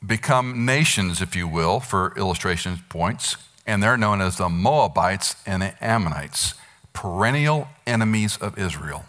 [0.07, 5.63] become nations, if you will, for illustration points, and they're known as the Moabites and
[5.63, 6.55] the Ammonites,
[6.95, 9.05] perennial enemies of Israel.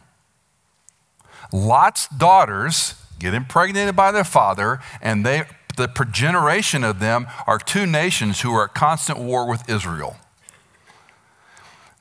[1.53, 5.43] Lot's daughters get impregnated by their father, and they,
[5.77, 10.17] the progeneration of them are two nations who are at constant war with Israel.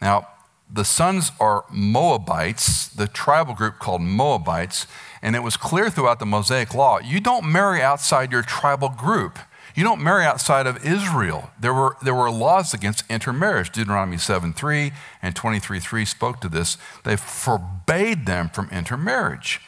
[0.03, 0.27] Now,
[0.70, 4.87] the sons are Moabites, the tribal group called Moabites,
[5.23, 9.38] and it was clear throughout the Mosaic law you don't marry outside your tribal group.
[9.74, 11.50] You don't marry outside of Israel.
[11.61, 13.70] There were, there were laws against intermarriage.
[13.72, 16.79] Deuteronomy 7.3 and 23.3 spoke to this.
[17.05, 19.61] They forbade them from intermarriage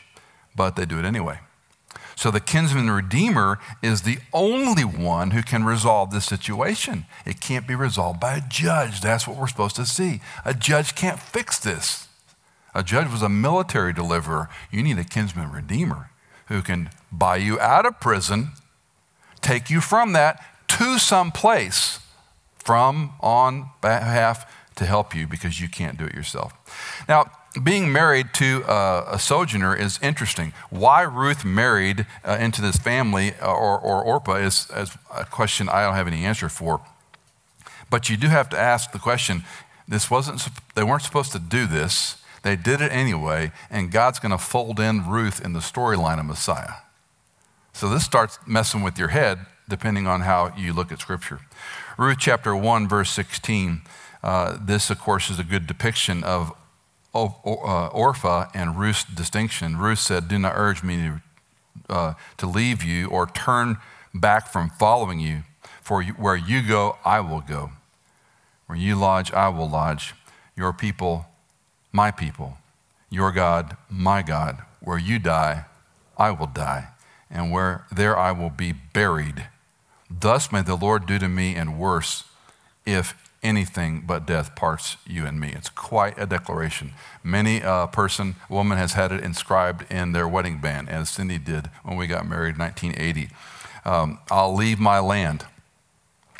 [0.56, 1.40] but they do it anyway.
[2.16, 7.04] So the kinsman redeemer is the only one who can resolve this situation.
[7.26, 9.02] It can't be resolved by a judge.
[9.02, 10.22] That's what we're supposed to see.
[10.44, 12.08] A judge can't fix this.
[12.74, 14.48] A judge was a military deliverer.
[14.70, 16.10] You need a kinsman redeemer
[16.48, 18.52] who can buy you out of prison,
[19.40, 22.00] take you from that to some place
[22.56, 26.52] from on behalf to help you because you can't do it yourself.
[27.08, 27.30] Now,
[27.62, 30.52] being married to a, sojourner is interesting.
[30.68, 35.68] Why Ruth married uh, into this family uh, or, or Orpah is, is, a question
[35.68, 36.82] I don't have any answer for.
[37.88, 39.44] But you do have to ask the question
[39.88, 42.16] this wasn't, they weren't supposed to do this.
[42.42, 46.26] They did it anyway, and God's going to fold in Ruth in the storyline of
[46.26, 46.74] Messiah.
[47.76, 51.40] So this starts messing with your head depending on how you look at Scripture.
[51.98, 53.82] Ruth chapter 1, verse 16.
[54.22, 56.54] Uh, this, of course, is a good depiction of
[57.14, 59.76] uh, Orpah and Ruth's distinction.
[59.76, 63.76] Ruth said, Do not urge me to, uh, to leave you or turn
[64.14, 65.42] back from following you,
[65.82, 67.72] for where you go, I will go.
[68.68, 70.14] Where you lodge, I will lodge.
[70.56, 71.26] Your people,
[71.92, 72.56] my people.
[73.10, 74.62] your God, my God.
[74.80, 75.66] Where you die,
[76.16, 76.88] I will die,
[77.30, 79.48] and where there I will be buried.
[80.10, 82.24] Thus may the Lord do to me, and worse,
[82.84, 85.52] if anything but death parts you and me.
[85.54, 86.92] It's quite a declaration.
[87.22, 91.38] Many a uh, person, woman has had it inscribed in their wedding band, as Cindy
[91.38, 93.28] did when we got married in 1980.
[93.84, 95.46] Um, I'll leave my land.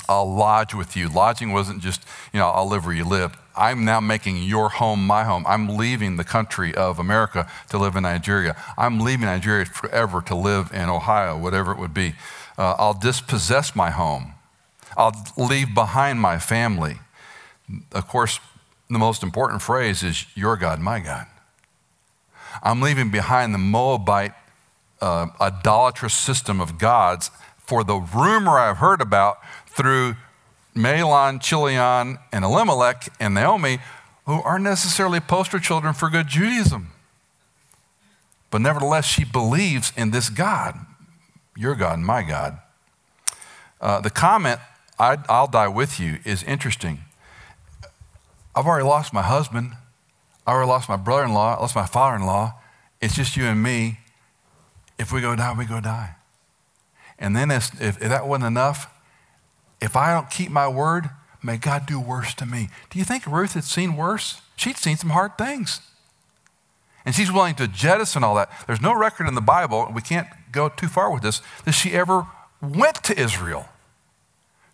[0.09, 1.09] I'll lodge with you.
[1.09, 3.37] Lodging wasn't just, you know, I'll live where you live.
[3.57, 5.45] I'm now making your home my home.
[5.47, 8.57] I'm leaving the country of America to live in Nigeria.
[8.77, 12.15] I'm leaving Nigeria forever to live in Ohio, whatever it would be.
[12.59, 14.35] Uh, I'll dispossess my home.
[14.97, 16.99] I'll leave behind my family.
[17.93, 18.41] Of course,
[18.89, 21.27] the most important phrase is, Your God, my God.
[22.63, 24.33] I'm leaving behind the Moabite
[25.01, 30.17] uh, idolatrous system of gods for the rumor I've heard about through
[30.77, 33.79] Mahlon, Chilion, and Elimelech and Naomi,
[34.27, 36.89] who aren't necessarily poster children for good Judaism.
[38.51, 40.79] But nevertheless, she believes in this God,
[41.57, 42.59] your God, my God.
[43.81, 44.61] Uh, the comment,
[44.99, 47.01] I'll die with you, is interesting.
[48.55, 49.73] I've already lost my husband.
[50.47, 51.57] I already lost my brother in law.
[51.57, 52.55] I lost my father in law.
[53.01, 53.99] It's just you and me.
[54.99, 56.15] If we go die, we go die.
[57.19, 58.91] And then if, if that wasn't enough,
[59.81, 61.11] if I don't keep my word,
[61.43, 62.69] may God do worse to me.
[62.91, 64.41] Do you think Ruth had seen worse?
[64.57, 65.81] She'd seen some hard things.
[67.05, 68.51] And she's willing to jettison all that.
[68.67, 71.93] There's no record in the Bible, we can't go too far with this, that she
[71.93, 72.27] ever
[72.61, 73.69] went to Israel.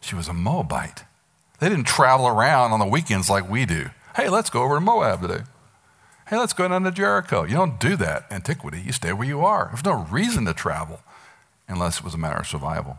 [0.00, 1.04] She was a Moabite.
[1.60, 3.90] They didn't travel around on the weekends like we do.
[4.16, 5.44] Hey, let's go over to Moab today.
[6.28, 7.44] Hey, let's go down to Jericho.
[7.44, 8.80] You don't do that, antiquity.
[8.80, 9.68] You stay where you are.
[9.70, 11.00] There's no reason to travel
[11.68, 12.98] unless it was a matter of survival.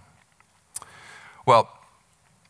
[1.45, 1.69] Well,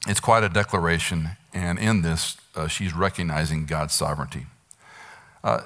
[0.08, 4.46] it's quite a declaration, and in this, uh, she's recognizing God's sovereignty.
[5.44, 5.62] Uh,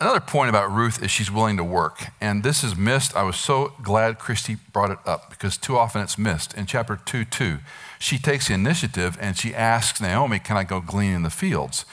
[0.00, 3.16] another point about Ruth is she's willing to work, and this is missed.
[3.16, 6.54] I was so glad Christy brought it up because too often it's missed.
[6.54, 7.58] In chapter 2 2,
[7.98, 11.84] she takes the initiative and she asks Naomi, Can I go glean in the fields?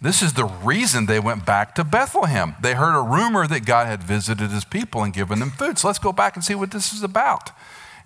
[0.00, 2.54] This is the reason they went back to Bethlehem.
[2.60, 5.76] They heard a rumor that God had visited his people and given them food.
[5.78, 7.50] So let's go back and see what this is about.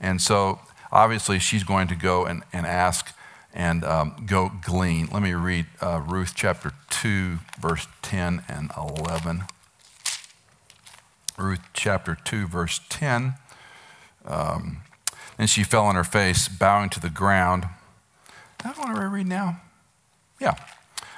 [0.00, 0.60] And so
[0.92, 3.14] obviously she's going to go and, and ask
[3.52, 5.08] and um, go glean.
[5.12, 9.44] Let me read uh, Ruth chapter 2, verse 10 and 11.
[11.36, 13.34] Ruth chapter 2, verse 10.
[14.24, 14.78] Um,
[15.38, 17.66] and she fell on her face, bowing to the ground.
[18.62, 19.60] That's what I read now.
[20.40, 20.54] Yeah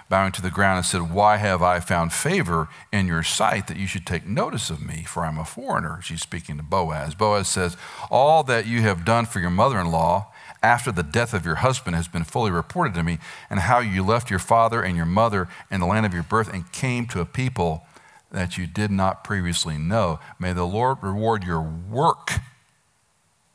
[0.09, 3.77] bowing to the ground and said, Why have I found favor in your sight that
[3.77, 6.01] you should take notice of me, for I'm a foreigner?
[6.03, 7.15] She's speaking to Boaz.
[7.15, 7.77] Boaz says,
[8.11, 11.57] All that you have done for your mother in law after the death of your
[11.57, 13.19] husband has been fully reported to me,
[13.51, 16.53] and how you left your father and your mother in the land of your birth
[16.53, 17.85] and came to a people
[18.31, 20.19] that you did not previously know.
[20.39, 22.33] May the Lord reward your work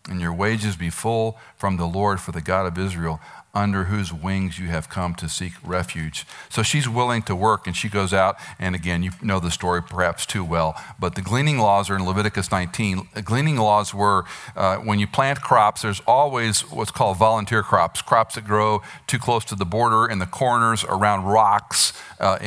[0.09, 3.19] and your wages be full from the Lord for the God of Israel
[3.59, 6.25] under whose wings you have come to seek refuge.
[6.49, 8.37] So she's willing to work and she goes out.
[8.57, 12.05] And again, you know the story perhaps too well, but the gleaning laws are in
[12.05, 13.09] Leviticus 19.
[13.13, 14.23] The gleaning laws were
[14.55, 19.19] uh, when you plant crops, there's always what's called volunteer crops, crops that grow too
[19.19, 22.37] close to the border in the corners around rocks uh,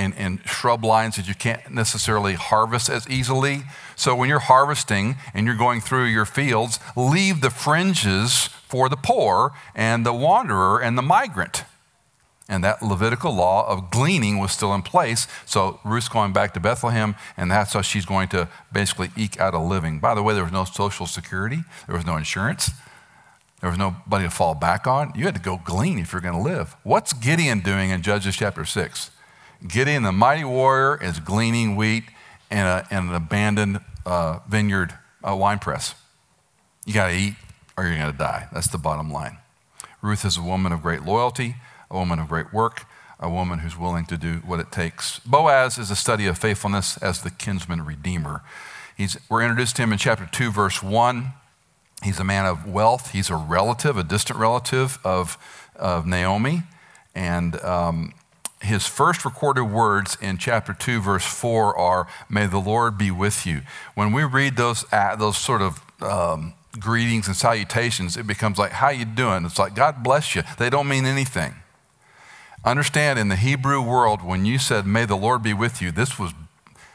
[0.45, 3.65] shrub lines that you can't necessarily harvest as easily.
[4.03, 8.97] So when you're harvesting and you're going through your fields, leave the fringes for the
[8.97, 11.63] poor and the wanderer and the migrant.
[12.49, 15.29] And that Levitical law of gleaning was still in place.
[15.47, 19.55] So Ruth's going back to Bethlehem, and that's how she's going to basically eke out
[19.55, 20.01] a living.
[20.01, 22.73] By the way, there was no social security, there was no insurance,
[23.61, 25.13] there was nobody to fall back on.
[25.15, 26.75] You had to go glean if you're going to live.
[26.83, 29.13] What's Gideon doing in Judges chapter 6?
[29.69, 32.03] Gideon, the mighty warrior, is gleaning wheat
[32.53, 34.95] in, a, an abandoned uh, vineyard
[35.27, 35.95] uh, wine press.
[36.85, 37.35] You got to eat
[37.77, 38.49] or you're going to die.
[38.53, 39.39] That's the bottom line.
[40.03, 41.57] Ruth is a woman of great loyalty,
[41.91, 42.85] a woman of great work,
[43.19, 45.21] a woman who's willing to do what it takes.
[45.21, 48.43] Boaz is a study of faithfulness as the kinsman redeemer.
[48.97, 51.33] He's, we're introduced to him in chapter 2, verse 1.
[52.03, 53.13] He's a man of wealth.
[53.13, 55.39] He's a relative, a distant relative of,
[55.77, 56.65] of Naomi.
[57.15, 58.13] And um,
[58.63, 63.45] his first recorded words in chapter 2, verse 4 are, May the Lord be with
[63.47, 63.63] you.
[63.95, 68.73] When we read those, uh, those sort of um, greetings and salutations, it becomes like,
[68.73, 69.45] how you doing?
[69.45, 70.43] It's like, God bless you.
[70.59, 71.55] They don't mean anything.
[72.65, 76.19] Understand in the Hebrew world, when you said, may the Lord be with you, this
[76.19, 76.33] was,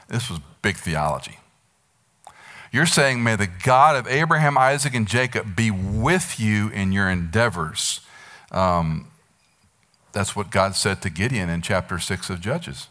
[0.07, 1.39] this was big theology.
[2.71, 7.09] You're saying, may the God of Abraham, Isaac, and Jacob be with you in your
[7.09, 8.01] endeavors.
[8.51, 9.07] Um,
[10.17, 12.87] that's what God said to Gideon in chapter 6 of Judges.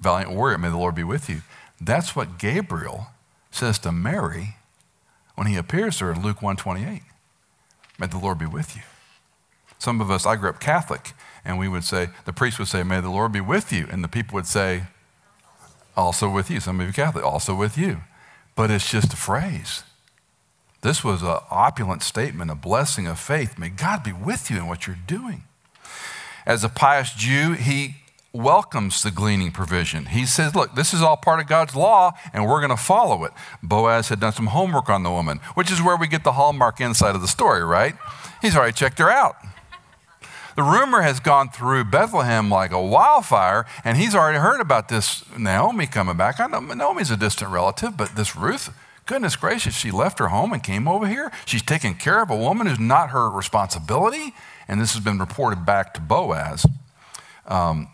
[0.00, 1.42] valiant warrior, may the Lord be with you.
[1.80, 3.06] That's what Gabriel
[3.52, 4.56] says to Mary
[5.36, 7.02] when he appears to her in Luke 128.
[8.00, 8.82] May the Lord be with you.
[9.78, 11.12] Some of us, I grew up Catholic,
[11.44, 13.86] and we would say, the priest would say, May the Lord be with you.
[13.92, 14.84] And the people would say,
[15.96, 16.58] Also with you.
[16.58, 17.98] Some of you Catholic, also with you.
[18.56, 19.84] But it's just a phrase.
[20.80, 23.56] This was an opulent statement, a blessing of faith.
[23.56, 25.44] May God be with you in what you're doing.
[26.46, 27.96] As a pious Jew, he
[28.32, 30.06] welcomes the gleaning provision.
[30.06, 33.24] He says, Look, this is all part of God's law, and we're going to follow
[33.24, 33.32] it.
[33.62, 36.80] Boaz had done some homework on the woman, which is where we get the hallmark
[36.80, 37.94] inside of the story, right?
[38.40, 39.36] He's already checked her out.
[40.56, 45.24] The rumor has gone through Bethlehem like a wildfire, and he's already heard about this
[45.38, 46.40] Naomi coming back.
[46.40, 48.70] I know Naomi's a distant relative, but this Ruth,
[49.10, 51.32] goodness gracious, she left her home and came over here.
[51.44, 54.32] She's taking care of a woman who's not her responsibility,
[54.68, 56.64] and this has been reported back to Boaz.
[57.46, 57.88] Um,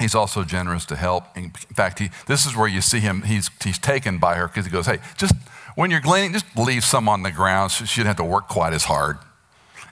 [0.00, 1.24] He's also generous to help.
[1.36, 3.22] In fact, he, this is where you see him.
[3.22, 5.34] He's, he's taken by her because he goes, Hey, just
[5.76, 8.72] when you're gleaning, just leave some on the ground she doesn't have to work quite
[8.72, 9.18] as hard.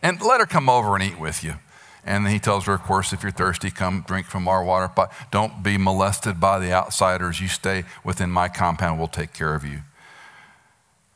[0.03, 1.55] And let her come over and eat with you.
[2.05, 4.89] And he tells her, of course, if you're thirsty, come drink from our water.
[4.89, 5.13] pot.
[5.31, 7.41] don't be molested by the outsiders.
[7.41, 8.99] You stay within my compound.
[8.99, 9.83] We'll take care of you.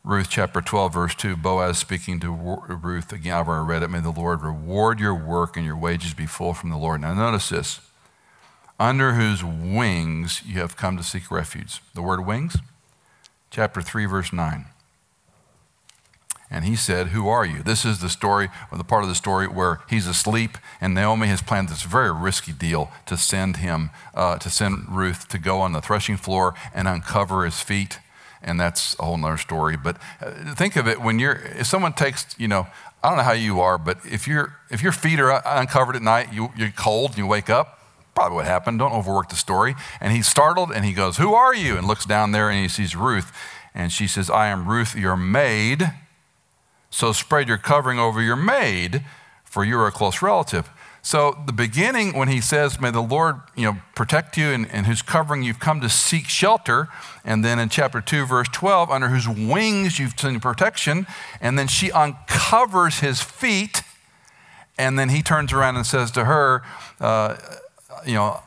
[0.06, 3.90] Ruth chapter 12, verse 2, Boaz speaking to Ruth, again, I've already read it.
[3.90, 7.00] May the Lord reward your work and your wages be full from the Lord.
[7.00, 7.80] Now, notice this
[8.78, 11.82] under whose wings you have come to seek refuge.
[11.94, 12.58] The word wings,
[13.50, 14.66] chapter 3, verse 9.
[16.52, 17.64] And he said, Who are you?
[17.64, 21.26] This is the story, or the part of the story where he's asleep, and Naomi
[21.26, 25.58] has planned this very risky deal to send him, uh, to send Ruth to go
[25.58, 27.98] on the threshing floor and uncover his feet.
[28.42, 29.76] And that's a whole nother story.
[29.76, 32.66] But uh, think of it when you're, if someone takes, you know,
[33.02, 36.02] I don't know how you are, but if, you if your feet are uncovered at
[36.02, 37.80] night, you, you're cold and you wake up,
[38.14, 38.78] probably what happened.
[38.78, 39.74] Don't overwork the story.
[40.00, 41.76] And he's startled and he goes, Who are you?
[41.76, 43.32] And looks down there and he sees Ruth.
[43.74, 45.92] And she says, I am Ruth, your maid.
[46.90, 49.04] So spread your covering over your maid,
[49.44, 50.70] for you're a close relative.
[51.06, 54.86] So the beginning, when he says, May the Lord you know, protect you and, and
[54.86, 56.88] whose covering you've come to seek shelter.
[57.24, 61.06] And then in chapter 2, verse 12, under whose wings you've seen protection.
[61.40, 63.82] And then she uncovers his feet.
[64.76, 66.64] And then he turns around and says to her,
[66.98, 67.36] uh,
[68.04, 68.40] You know,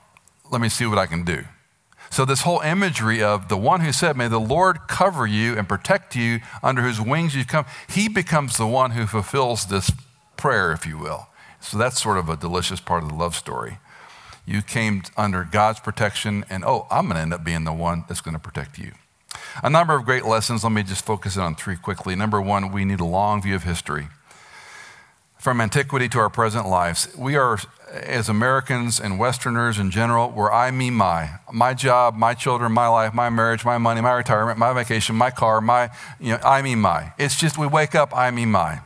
[0.51, 1.45] let me see what I can do.
[2.10, 5.66] So, this whole imagery of the one who said, May the Lord cover you and
[5.70, 9.93] protect you under whose wings you come, he becomes the one who fulfills this
[10.36, 11.28] prayer, if you will.
[11.62, 13.78] So, that's sort of a delicious part of the love story.
[14.45, 18.05] You came under God's protection, and oh, I'm going to end up being the one
[18.07, 18.93] that's going to protect you.
[19.64, 20.64] A number of great lessons.
[20.64, 22.16] Let me just focus in on three quickly.
[22.16, 24.07] Number one, we need a long view of history.
[25.38, 27.60] From antiquity to our present lives, we are
[27.93, 31.39] as Americans and Westerners in general, we're I, me, my.
[31.51, 35.32] My job, my children, my life, my marriage, my money, my retirement, my vacation, my
[35.32, 35.89] car, my,
[36.20, 37.14] you know, I, me, my.
[37.18, 38.82] It's just we wake up, I, me, my.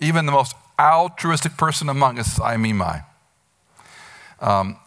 [0.00, 3.02] Even the most altruistic person among us I, me, my.
[4.40, 4.78] Um,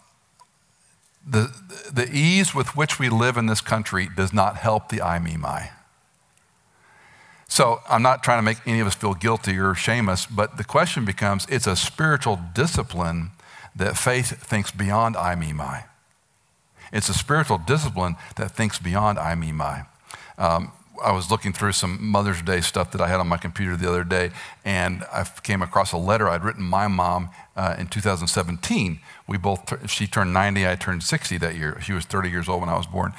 [1.25, 1.53] the,
[1.91, 5.37] the ease with which we live in this country does not help the I, me,
[5.37, 5.69] my.
[7.47, 10.57] So I'm not trying to make any of us feel guilty or shame us, but
[10.57, 13.31] the question becomes it's a spiritual discipline
[13.75, 15.83] that faith thinks beyond I, me, my.
[16.91, 19.83] It's a spiritual discipline that thinks beyond I, me, my.
[20.37, 20.71] Um,
[21.03, 23.89] I was looking through some Mother's Day stuff that I had on my computer the
[23.89, 24.31] other day,
[24.63, 28.99] and I came across a letter I'd written my mom uh, in 2017.
[29.27, 31.79] We both, she turned 90, I turned 60 that year.
[31.81, 33.13] She was 30 years old when I was born.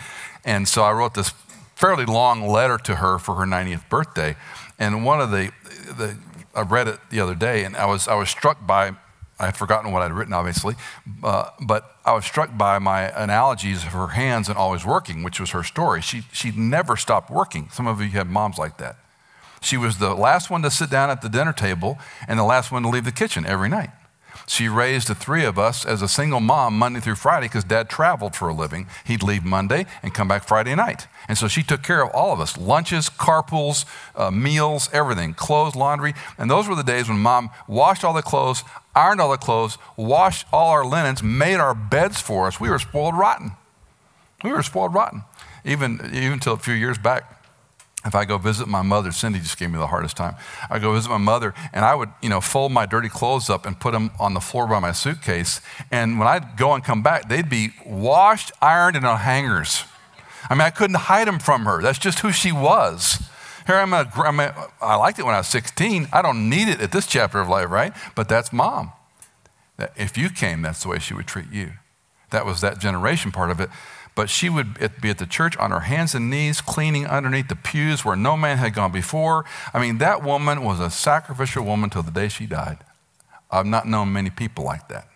[0.45, 1.33] And so I wrote this
[1.75, 4.37] fairly long letter to her for her 90th birthday.
[4.79, 5.53] And one of the,
[5.97, 6.17] the
[6.55, 8.93] I read it the other day, and I was, I was struck by,
[9.39, 10.77] I had forgotten what I'd written, obviously,
[11.23, 15.41] uh, but I was struck by my analogies of her hands and always working, which
[15.41, 16.01] was her story.
[16.03, 17.69] She, she never stopped working.
[17.71, 18.97] Some of you have moms like that.
[19.61, 22.71] She was the last one to sit down at the dinner table and the last
[22.71, 23.91] one to leave the kitchen every night.
[24.47, 27.89] She raised the three of us as a single mom Monday through Friday because dad
[27.89, 28.87] traveled for a living.
[29.05, 31.07] He'd leave Monday and come back Friday night.
[31.29, 35.75] And so she took care of all of us lunches, carpools, uh, meals, everything, clothes,
[35.75, 36.15] laundry.
[36.37, 38.65] And those were the days when mom washed all the clothes,
[38.95, 42.61] ironed all the clothes, washed all our linens, made our beds for us.
[42.61, 43.53] We were spoiled rotten.
[44.43, 45.23] We were spoiled rotten.
[45.65, 47.44] Even, even until a few years back,
[48.05, 50.37] if I go visit my mother, Cindy just gave me the hardest time.
[50.69, 53.65] I go visit my mother, and I would, you know, fold my dirty clothes up
[53.65, 55.61] and put them on the floor by my suitcase.
[55.91, 59.85] And when I'd go and come back, they'd be washed, ironed, and on hangers.
[60.51, 61.81] I mean, I couldn't hide them from her.
[61.81, 63.23] That's just who she was.
[63.67, 66.09] Here I'm, a, I'm a, I liked it when I was 16.
[66.13, 67.95] I don't need it at this chapter of life, right?
[68.15, 68.93] But that's mom.
[69.97, 71.73] If you came, that's the way she would treat you.
[72.31, 73.71] That was that generation part of it.
[74.15, 77.57] But she would be at the church on her hands and knees, cleaning underneath the
[77.57, 79.45] pews where no man had gone before.
[79.73, 82.79] I mean, that woman was a sacrificial woman till the day she died.
[83.51, 85.09] I've not known many people like that.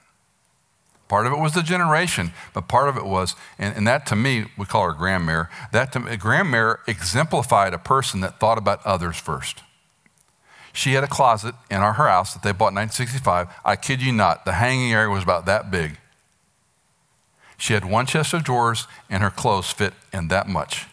[1.09, 4.17] Part of it was the generation, but part of it was, and, and that to
[4.17, 8.85] me, we call her grandmare, that to me, grandmare exemplified a person that thought about
[8.85, 9.63] others first.
[10.75, 13.49] She had a closet in our, house that they bought in 1965.
[13.65, 15.99] I kid you not, the hanging area was about that big.
[17.59, 20.87] She had one chest of drawers, and her clothes fit in that much.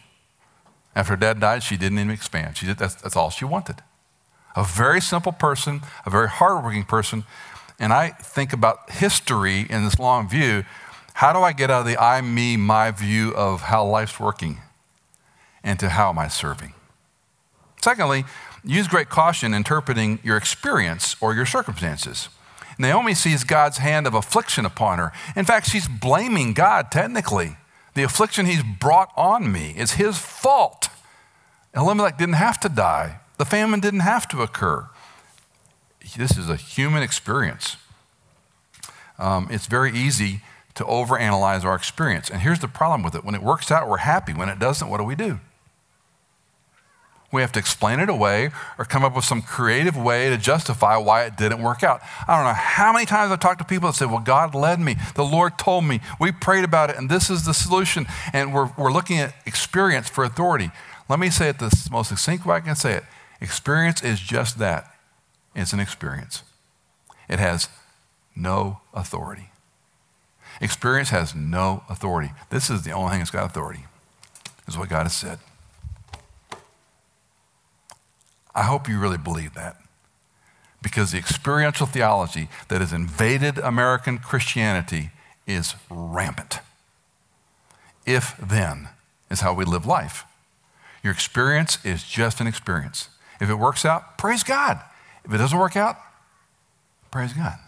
[0.94, 2.56] After her dad died, she didn't even expand.
[2.56, 3.76] She did, that's, that's all she wanted.
[4.56, 7.24] A very simple person, a very hardworking person.
[7.78, 10.64] And I think about history in this long view.
[11.14, 14.60] How do I get out of the I, me, my view of how life's working
[15.62, 16.72] into how am I serving?
[17.82, 18.24] Secondly,
[18.64, 22.28] use great caution interpreting your experience or your circumstances.
[22.78, 25.12] Naomi sees God's hand of affliction upon her.
[25.34, 27.56] In fact, she's blaming God technically.
[27.94, 30.88] The affliction he's brought on me is his fault.
[31.74, 34.88] Elimelech didn't have to die, the famine didn't have to occur.
[36.16, 37.76] This is a human experience.
[39.18, 40.42] Um, it's very easy
[40.74, 42.30] to overanalyze our experience.
[42.30, 44.32] And here's the problem with it when it works out, we're happy.
[44.32, 45.40] When it doesn't, what do we do?
[47.32, 50.96] We have to explain it away or come up with some creative way to justify
[50.96, 52.00] why it didn't work out.
[52.26, 54.80] I don't know how many times I've talked to people that say, Well, God led
[54.80, 54.96] me.
[55.14, 56.00] The Lord told me.
[56.20, 58.06] We prayed about it, and this is the solution.
[58.32, 60.70] And we're, we're looking at experience for authority.
[61.08, 63.04] Let me say it the most succinct way I can say it
[63.40, 64.94] experience is just that
[65.54, 66.42] it's an experience,
[67.28, 67.68] it has
[68.34, 69.50] no authority.
[70.60, 72.30] Experience has no authority.
[72.50, 73.84] This is the only thing that's got authority,
[74.66, 75.38] is what God has said.
[78.56, 79.76] I hope you really believe that.
[80.82, 85.10] Because the experiential theology that has invaded American Christianity
[85.46, 86.60] is rampant.
[88.06, 88.88] If then
[89.30, 90.24] is how we live life.
[91.02, 93.10] Your experience is just an experience.
[93.40, 94.80] If it works out, praise God.
[95.24, 95.98] If it doesn't work out,
[97.10, 97.58] praise God.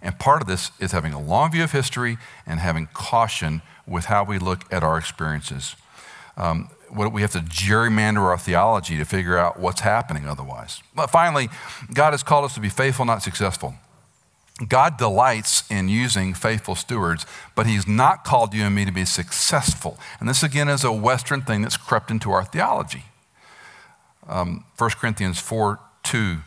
[0.00, 4.06] And part of this is having a long view of history and having caution with
[4.06, 5.76] how we look at our experiences.
[6.36, 10.82] Um, we have to gerrymander our theology to figure out what's happening otherwise.
[10.94, 11.48] But finally,
[11.92, 13.74] God has called us to be faithful, not successful.
[14.68, 17.24] God delights in using faithful stewards,
[17.54, 19.98] but He's not called you and me to be successful.
[20.20, 23.04] And this, again, is a Western thing that's crept into our theology.
[24.28, 26.38] Um, 1 Corinthians 4 2.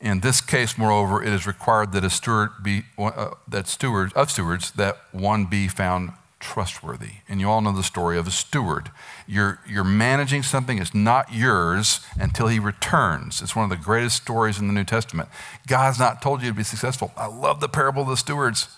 [0.00, 4.30] In this case, moreover, it is required that a steward be uh, that stewards of
[4.30, 7.20] stewards that one be found trustworthy.
[7.28, 8.90] And you all know the story of a steward.
[9.26, 13.40] You're, you're managing something, it's not yours until he returns.
[13.40, 15.28] It's one of the greatest stories in the New Testament.
[15.66, 17.12] God's not told you to be successful.
[17.16, 18.68] I love the parable of the stewards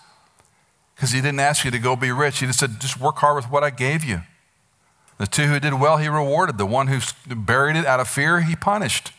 [0.95, 2.39] because he didn't ask you to go be rich.
[2.39, 4.21] He just said, just work hard with what I gave you.
[5.17, 6.57] The two who did well, he rewarded.
[6.57, 6.99] The one who
[7.33, 9.11] buried it out of fear, he punished.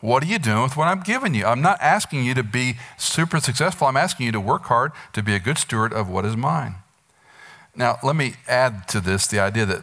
[0.00, 1.46] What are you doing with what I'm giving you?
[1.46, 3.86] I'm not asking you to be super successful.
[3.86, 6.76] I'm asking you to work hard to be a good steward of what is mine.
[7.76, 9.82] Now, let me add to this the idea that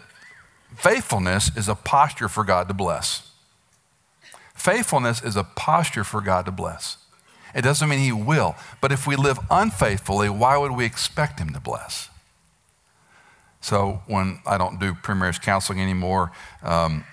[0.75, 3.29] faithfulness is a posture for God to bless.
[4.53, 6.97] Faithfulness is a posture for God to bless.
[7.53, 11.51] It doesn't mean He will, but if we live unfaithfully, why would we expect Him
[11.53, 12.09] to bless?
[13.59, 16.31] So, when I don't do pre-marriage counseling anymore,
[16.63, 17.03] um,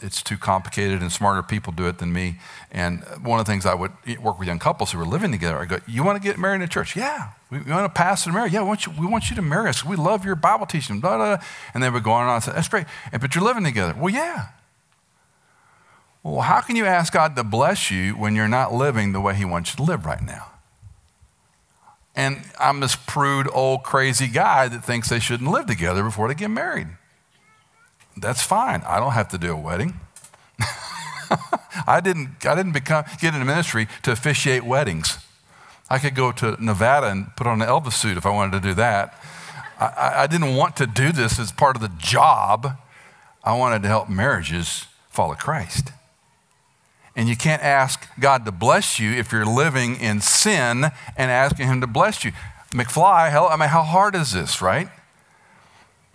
[0.00, 2.38] it's too complicated and smarter people do it than me.
[2.70, 5.58] And one of the things I would work with young couples who were living together,
[5.58, 6.96] I go, You want to get married in a church?
[6.96, 7.30] Yeah.
[7.50, 8.50] We, we want to pass and marry?
[8.50, 9.84] Yeah, we want, you, we want you to marry us.
[9.84, 11.00] We love your Bible teaching.
[11.00, 11.46] Blah, blah, blah.
[11.74, 12.86] And they would go on and on That's great.
[13.12, 13.94] And, but you're living together.
[13.98, 14.48] Well, yeah.
[16.22, 19.34] Well, how can you ask God to bless you when you're not living the way
[19.34, 20.52] He wants you to live right now?
[22.18, 26.34] And I'm this prude, old, crazy guy that thinks they shouldn't live together before they
[26.34, 26.88] get married.
[28.20, 28.82] That's fine.
[28.86, 29.94] I don't have to do a wedding.
[31.86, 35.18] I didn't, I didn't become, get into ministry to officiate weddings.
[35.90, 38.68] I could go to Nevada and put on an Elvis suit if I wanted to
[38.68, 39.14] do that.
[39.78, 42.78] I, I didn't want to do this as part of the job.
[43.44, 45.92] I wanted to help marriages follow Christ.
[47.16, 50.84] And you can't ask God to bless you if you're living in sin
[51.16, 52.32] and asking Him to bless you.
[52.70, 54.88] McFly, hell, I mean, how hard is this, right?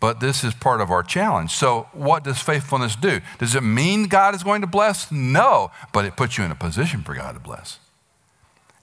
[0.04, 1.51] But this is part of our challenge.
[1.51, 3.22] So, what does faithfulness do?
[3.39, 5.10] Does it mean God is going to bless?
[5.10, 7.80] No, but it puts you in a position for God to bless.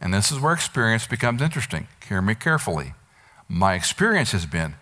[0.01, 1.89] And this is where experience becomes interesting.
[2.09, 2.95] Hear me carefully.
[3.51, 4.77] My experience has been,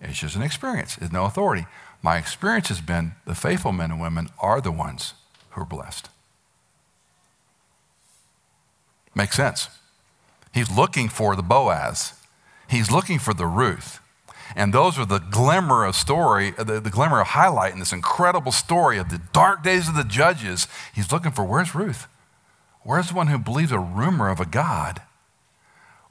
[0.00, 1.64] it's just an experience, it's no authority.
[2.02, 5.14] My experience has been the faithful men and women are the ones
[5.50, 6.08] who are blessed.
[9.14, 9.68] Makes sense.
[10.52, 12.14] He's looking for the Boaz,
[12.66, 14.00] he's looking for the Ruth.
[14.56, 17.92] And those are the glimmer of story, uh, the, the glimmer of highlight in this
[17.92, 20.68] incredible story of the dark days of the judges.
[20.94, 22.06] He's looking for where's Ruth?
[22.82, 25.02] Where's the one who believes a rumor of a God?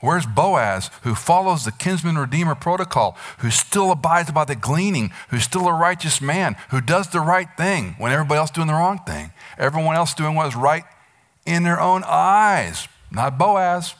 [0.03, 5.43] Where's Boaz, who follows the kinsman redeemer protocol, who still abides by the gleaning, who's
[5.43, 8.99] still a righteous man, who does the right thing when everybody else doing the wrong
[9.07, 9.31] thing?
[9.57, 10.83] Everyone else doing what is right
[11.45, 13.95] in their own eyes, not Boaz.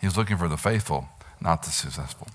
[0.00, 1.08] He's looking for the faithful,
[1.40, 2.26] not the successful.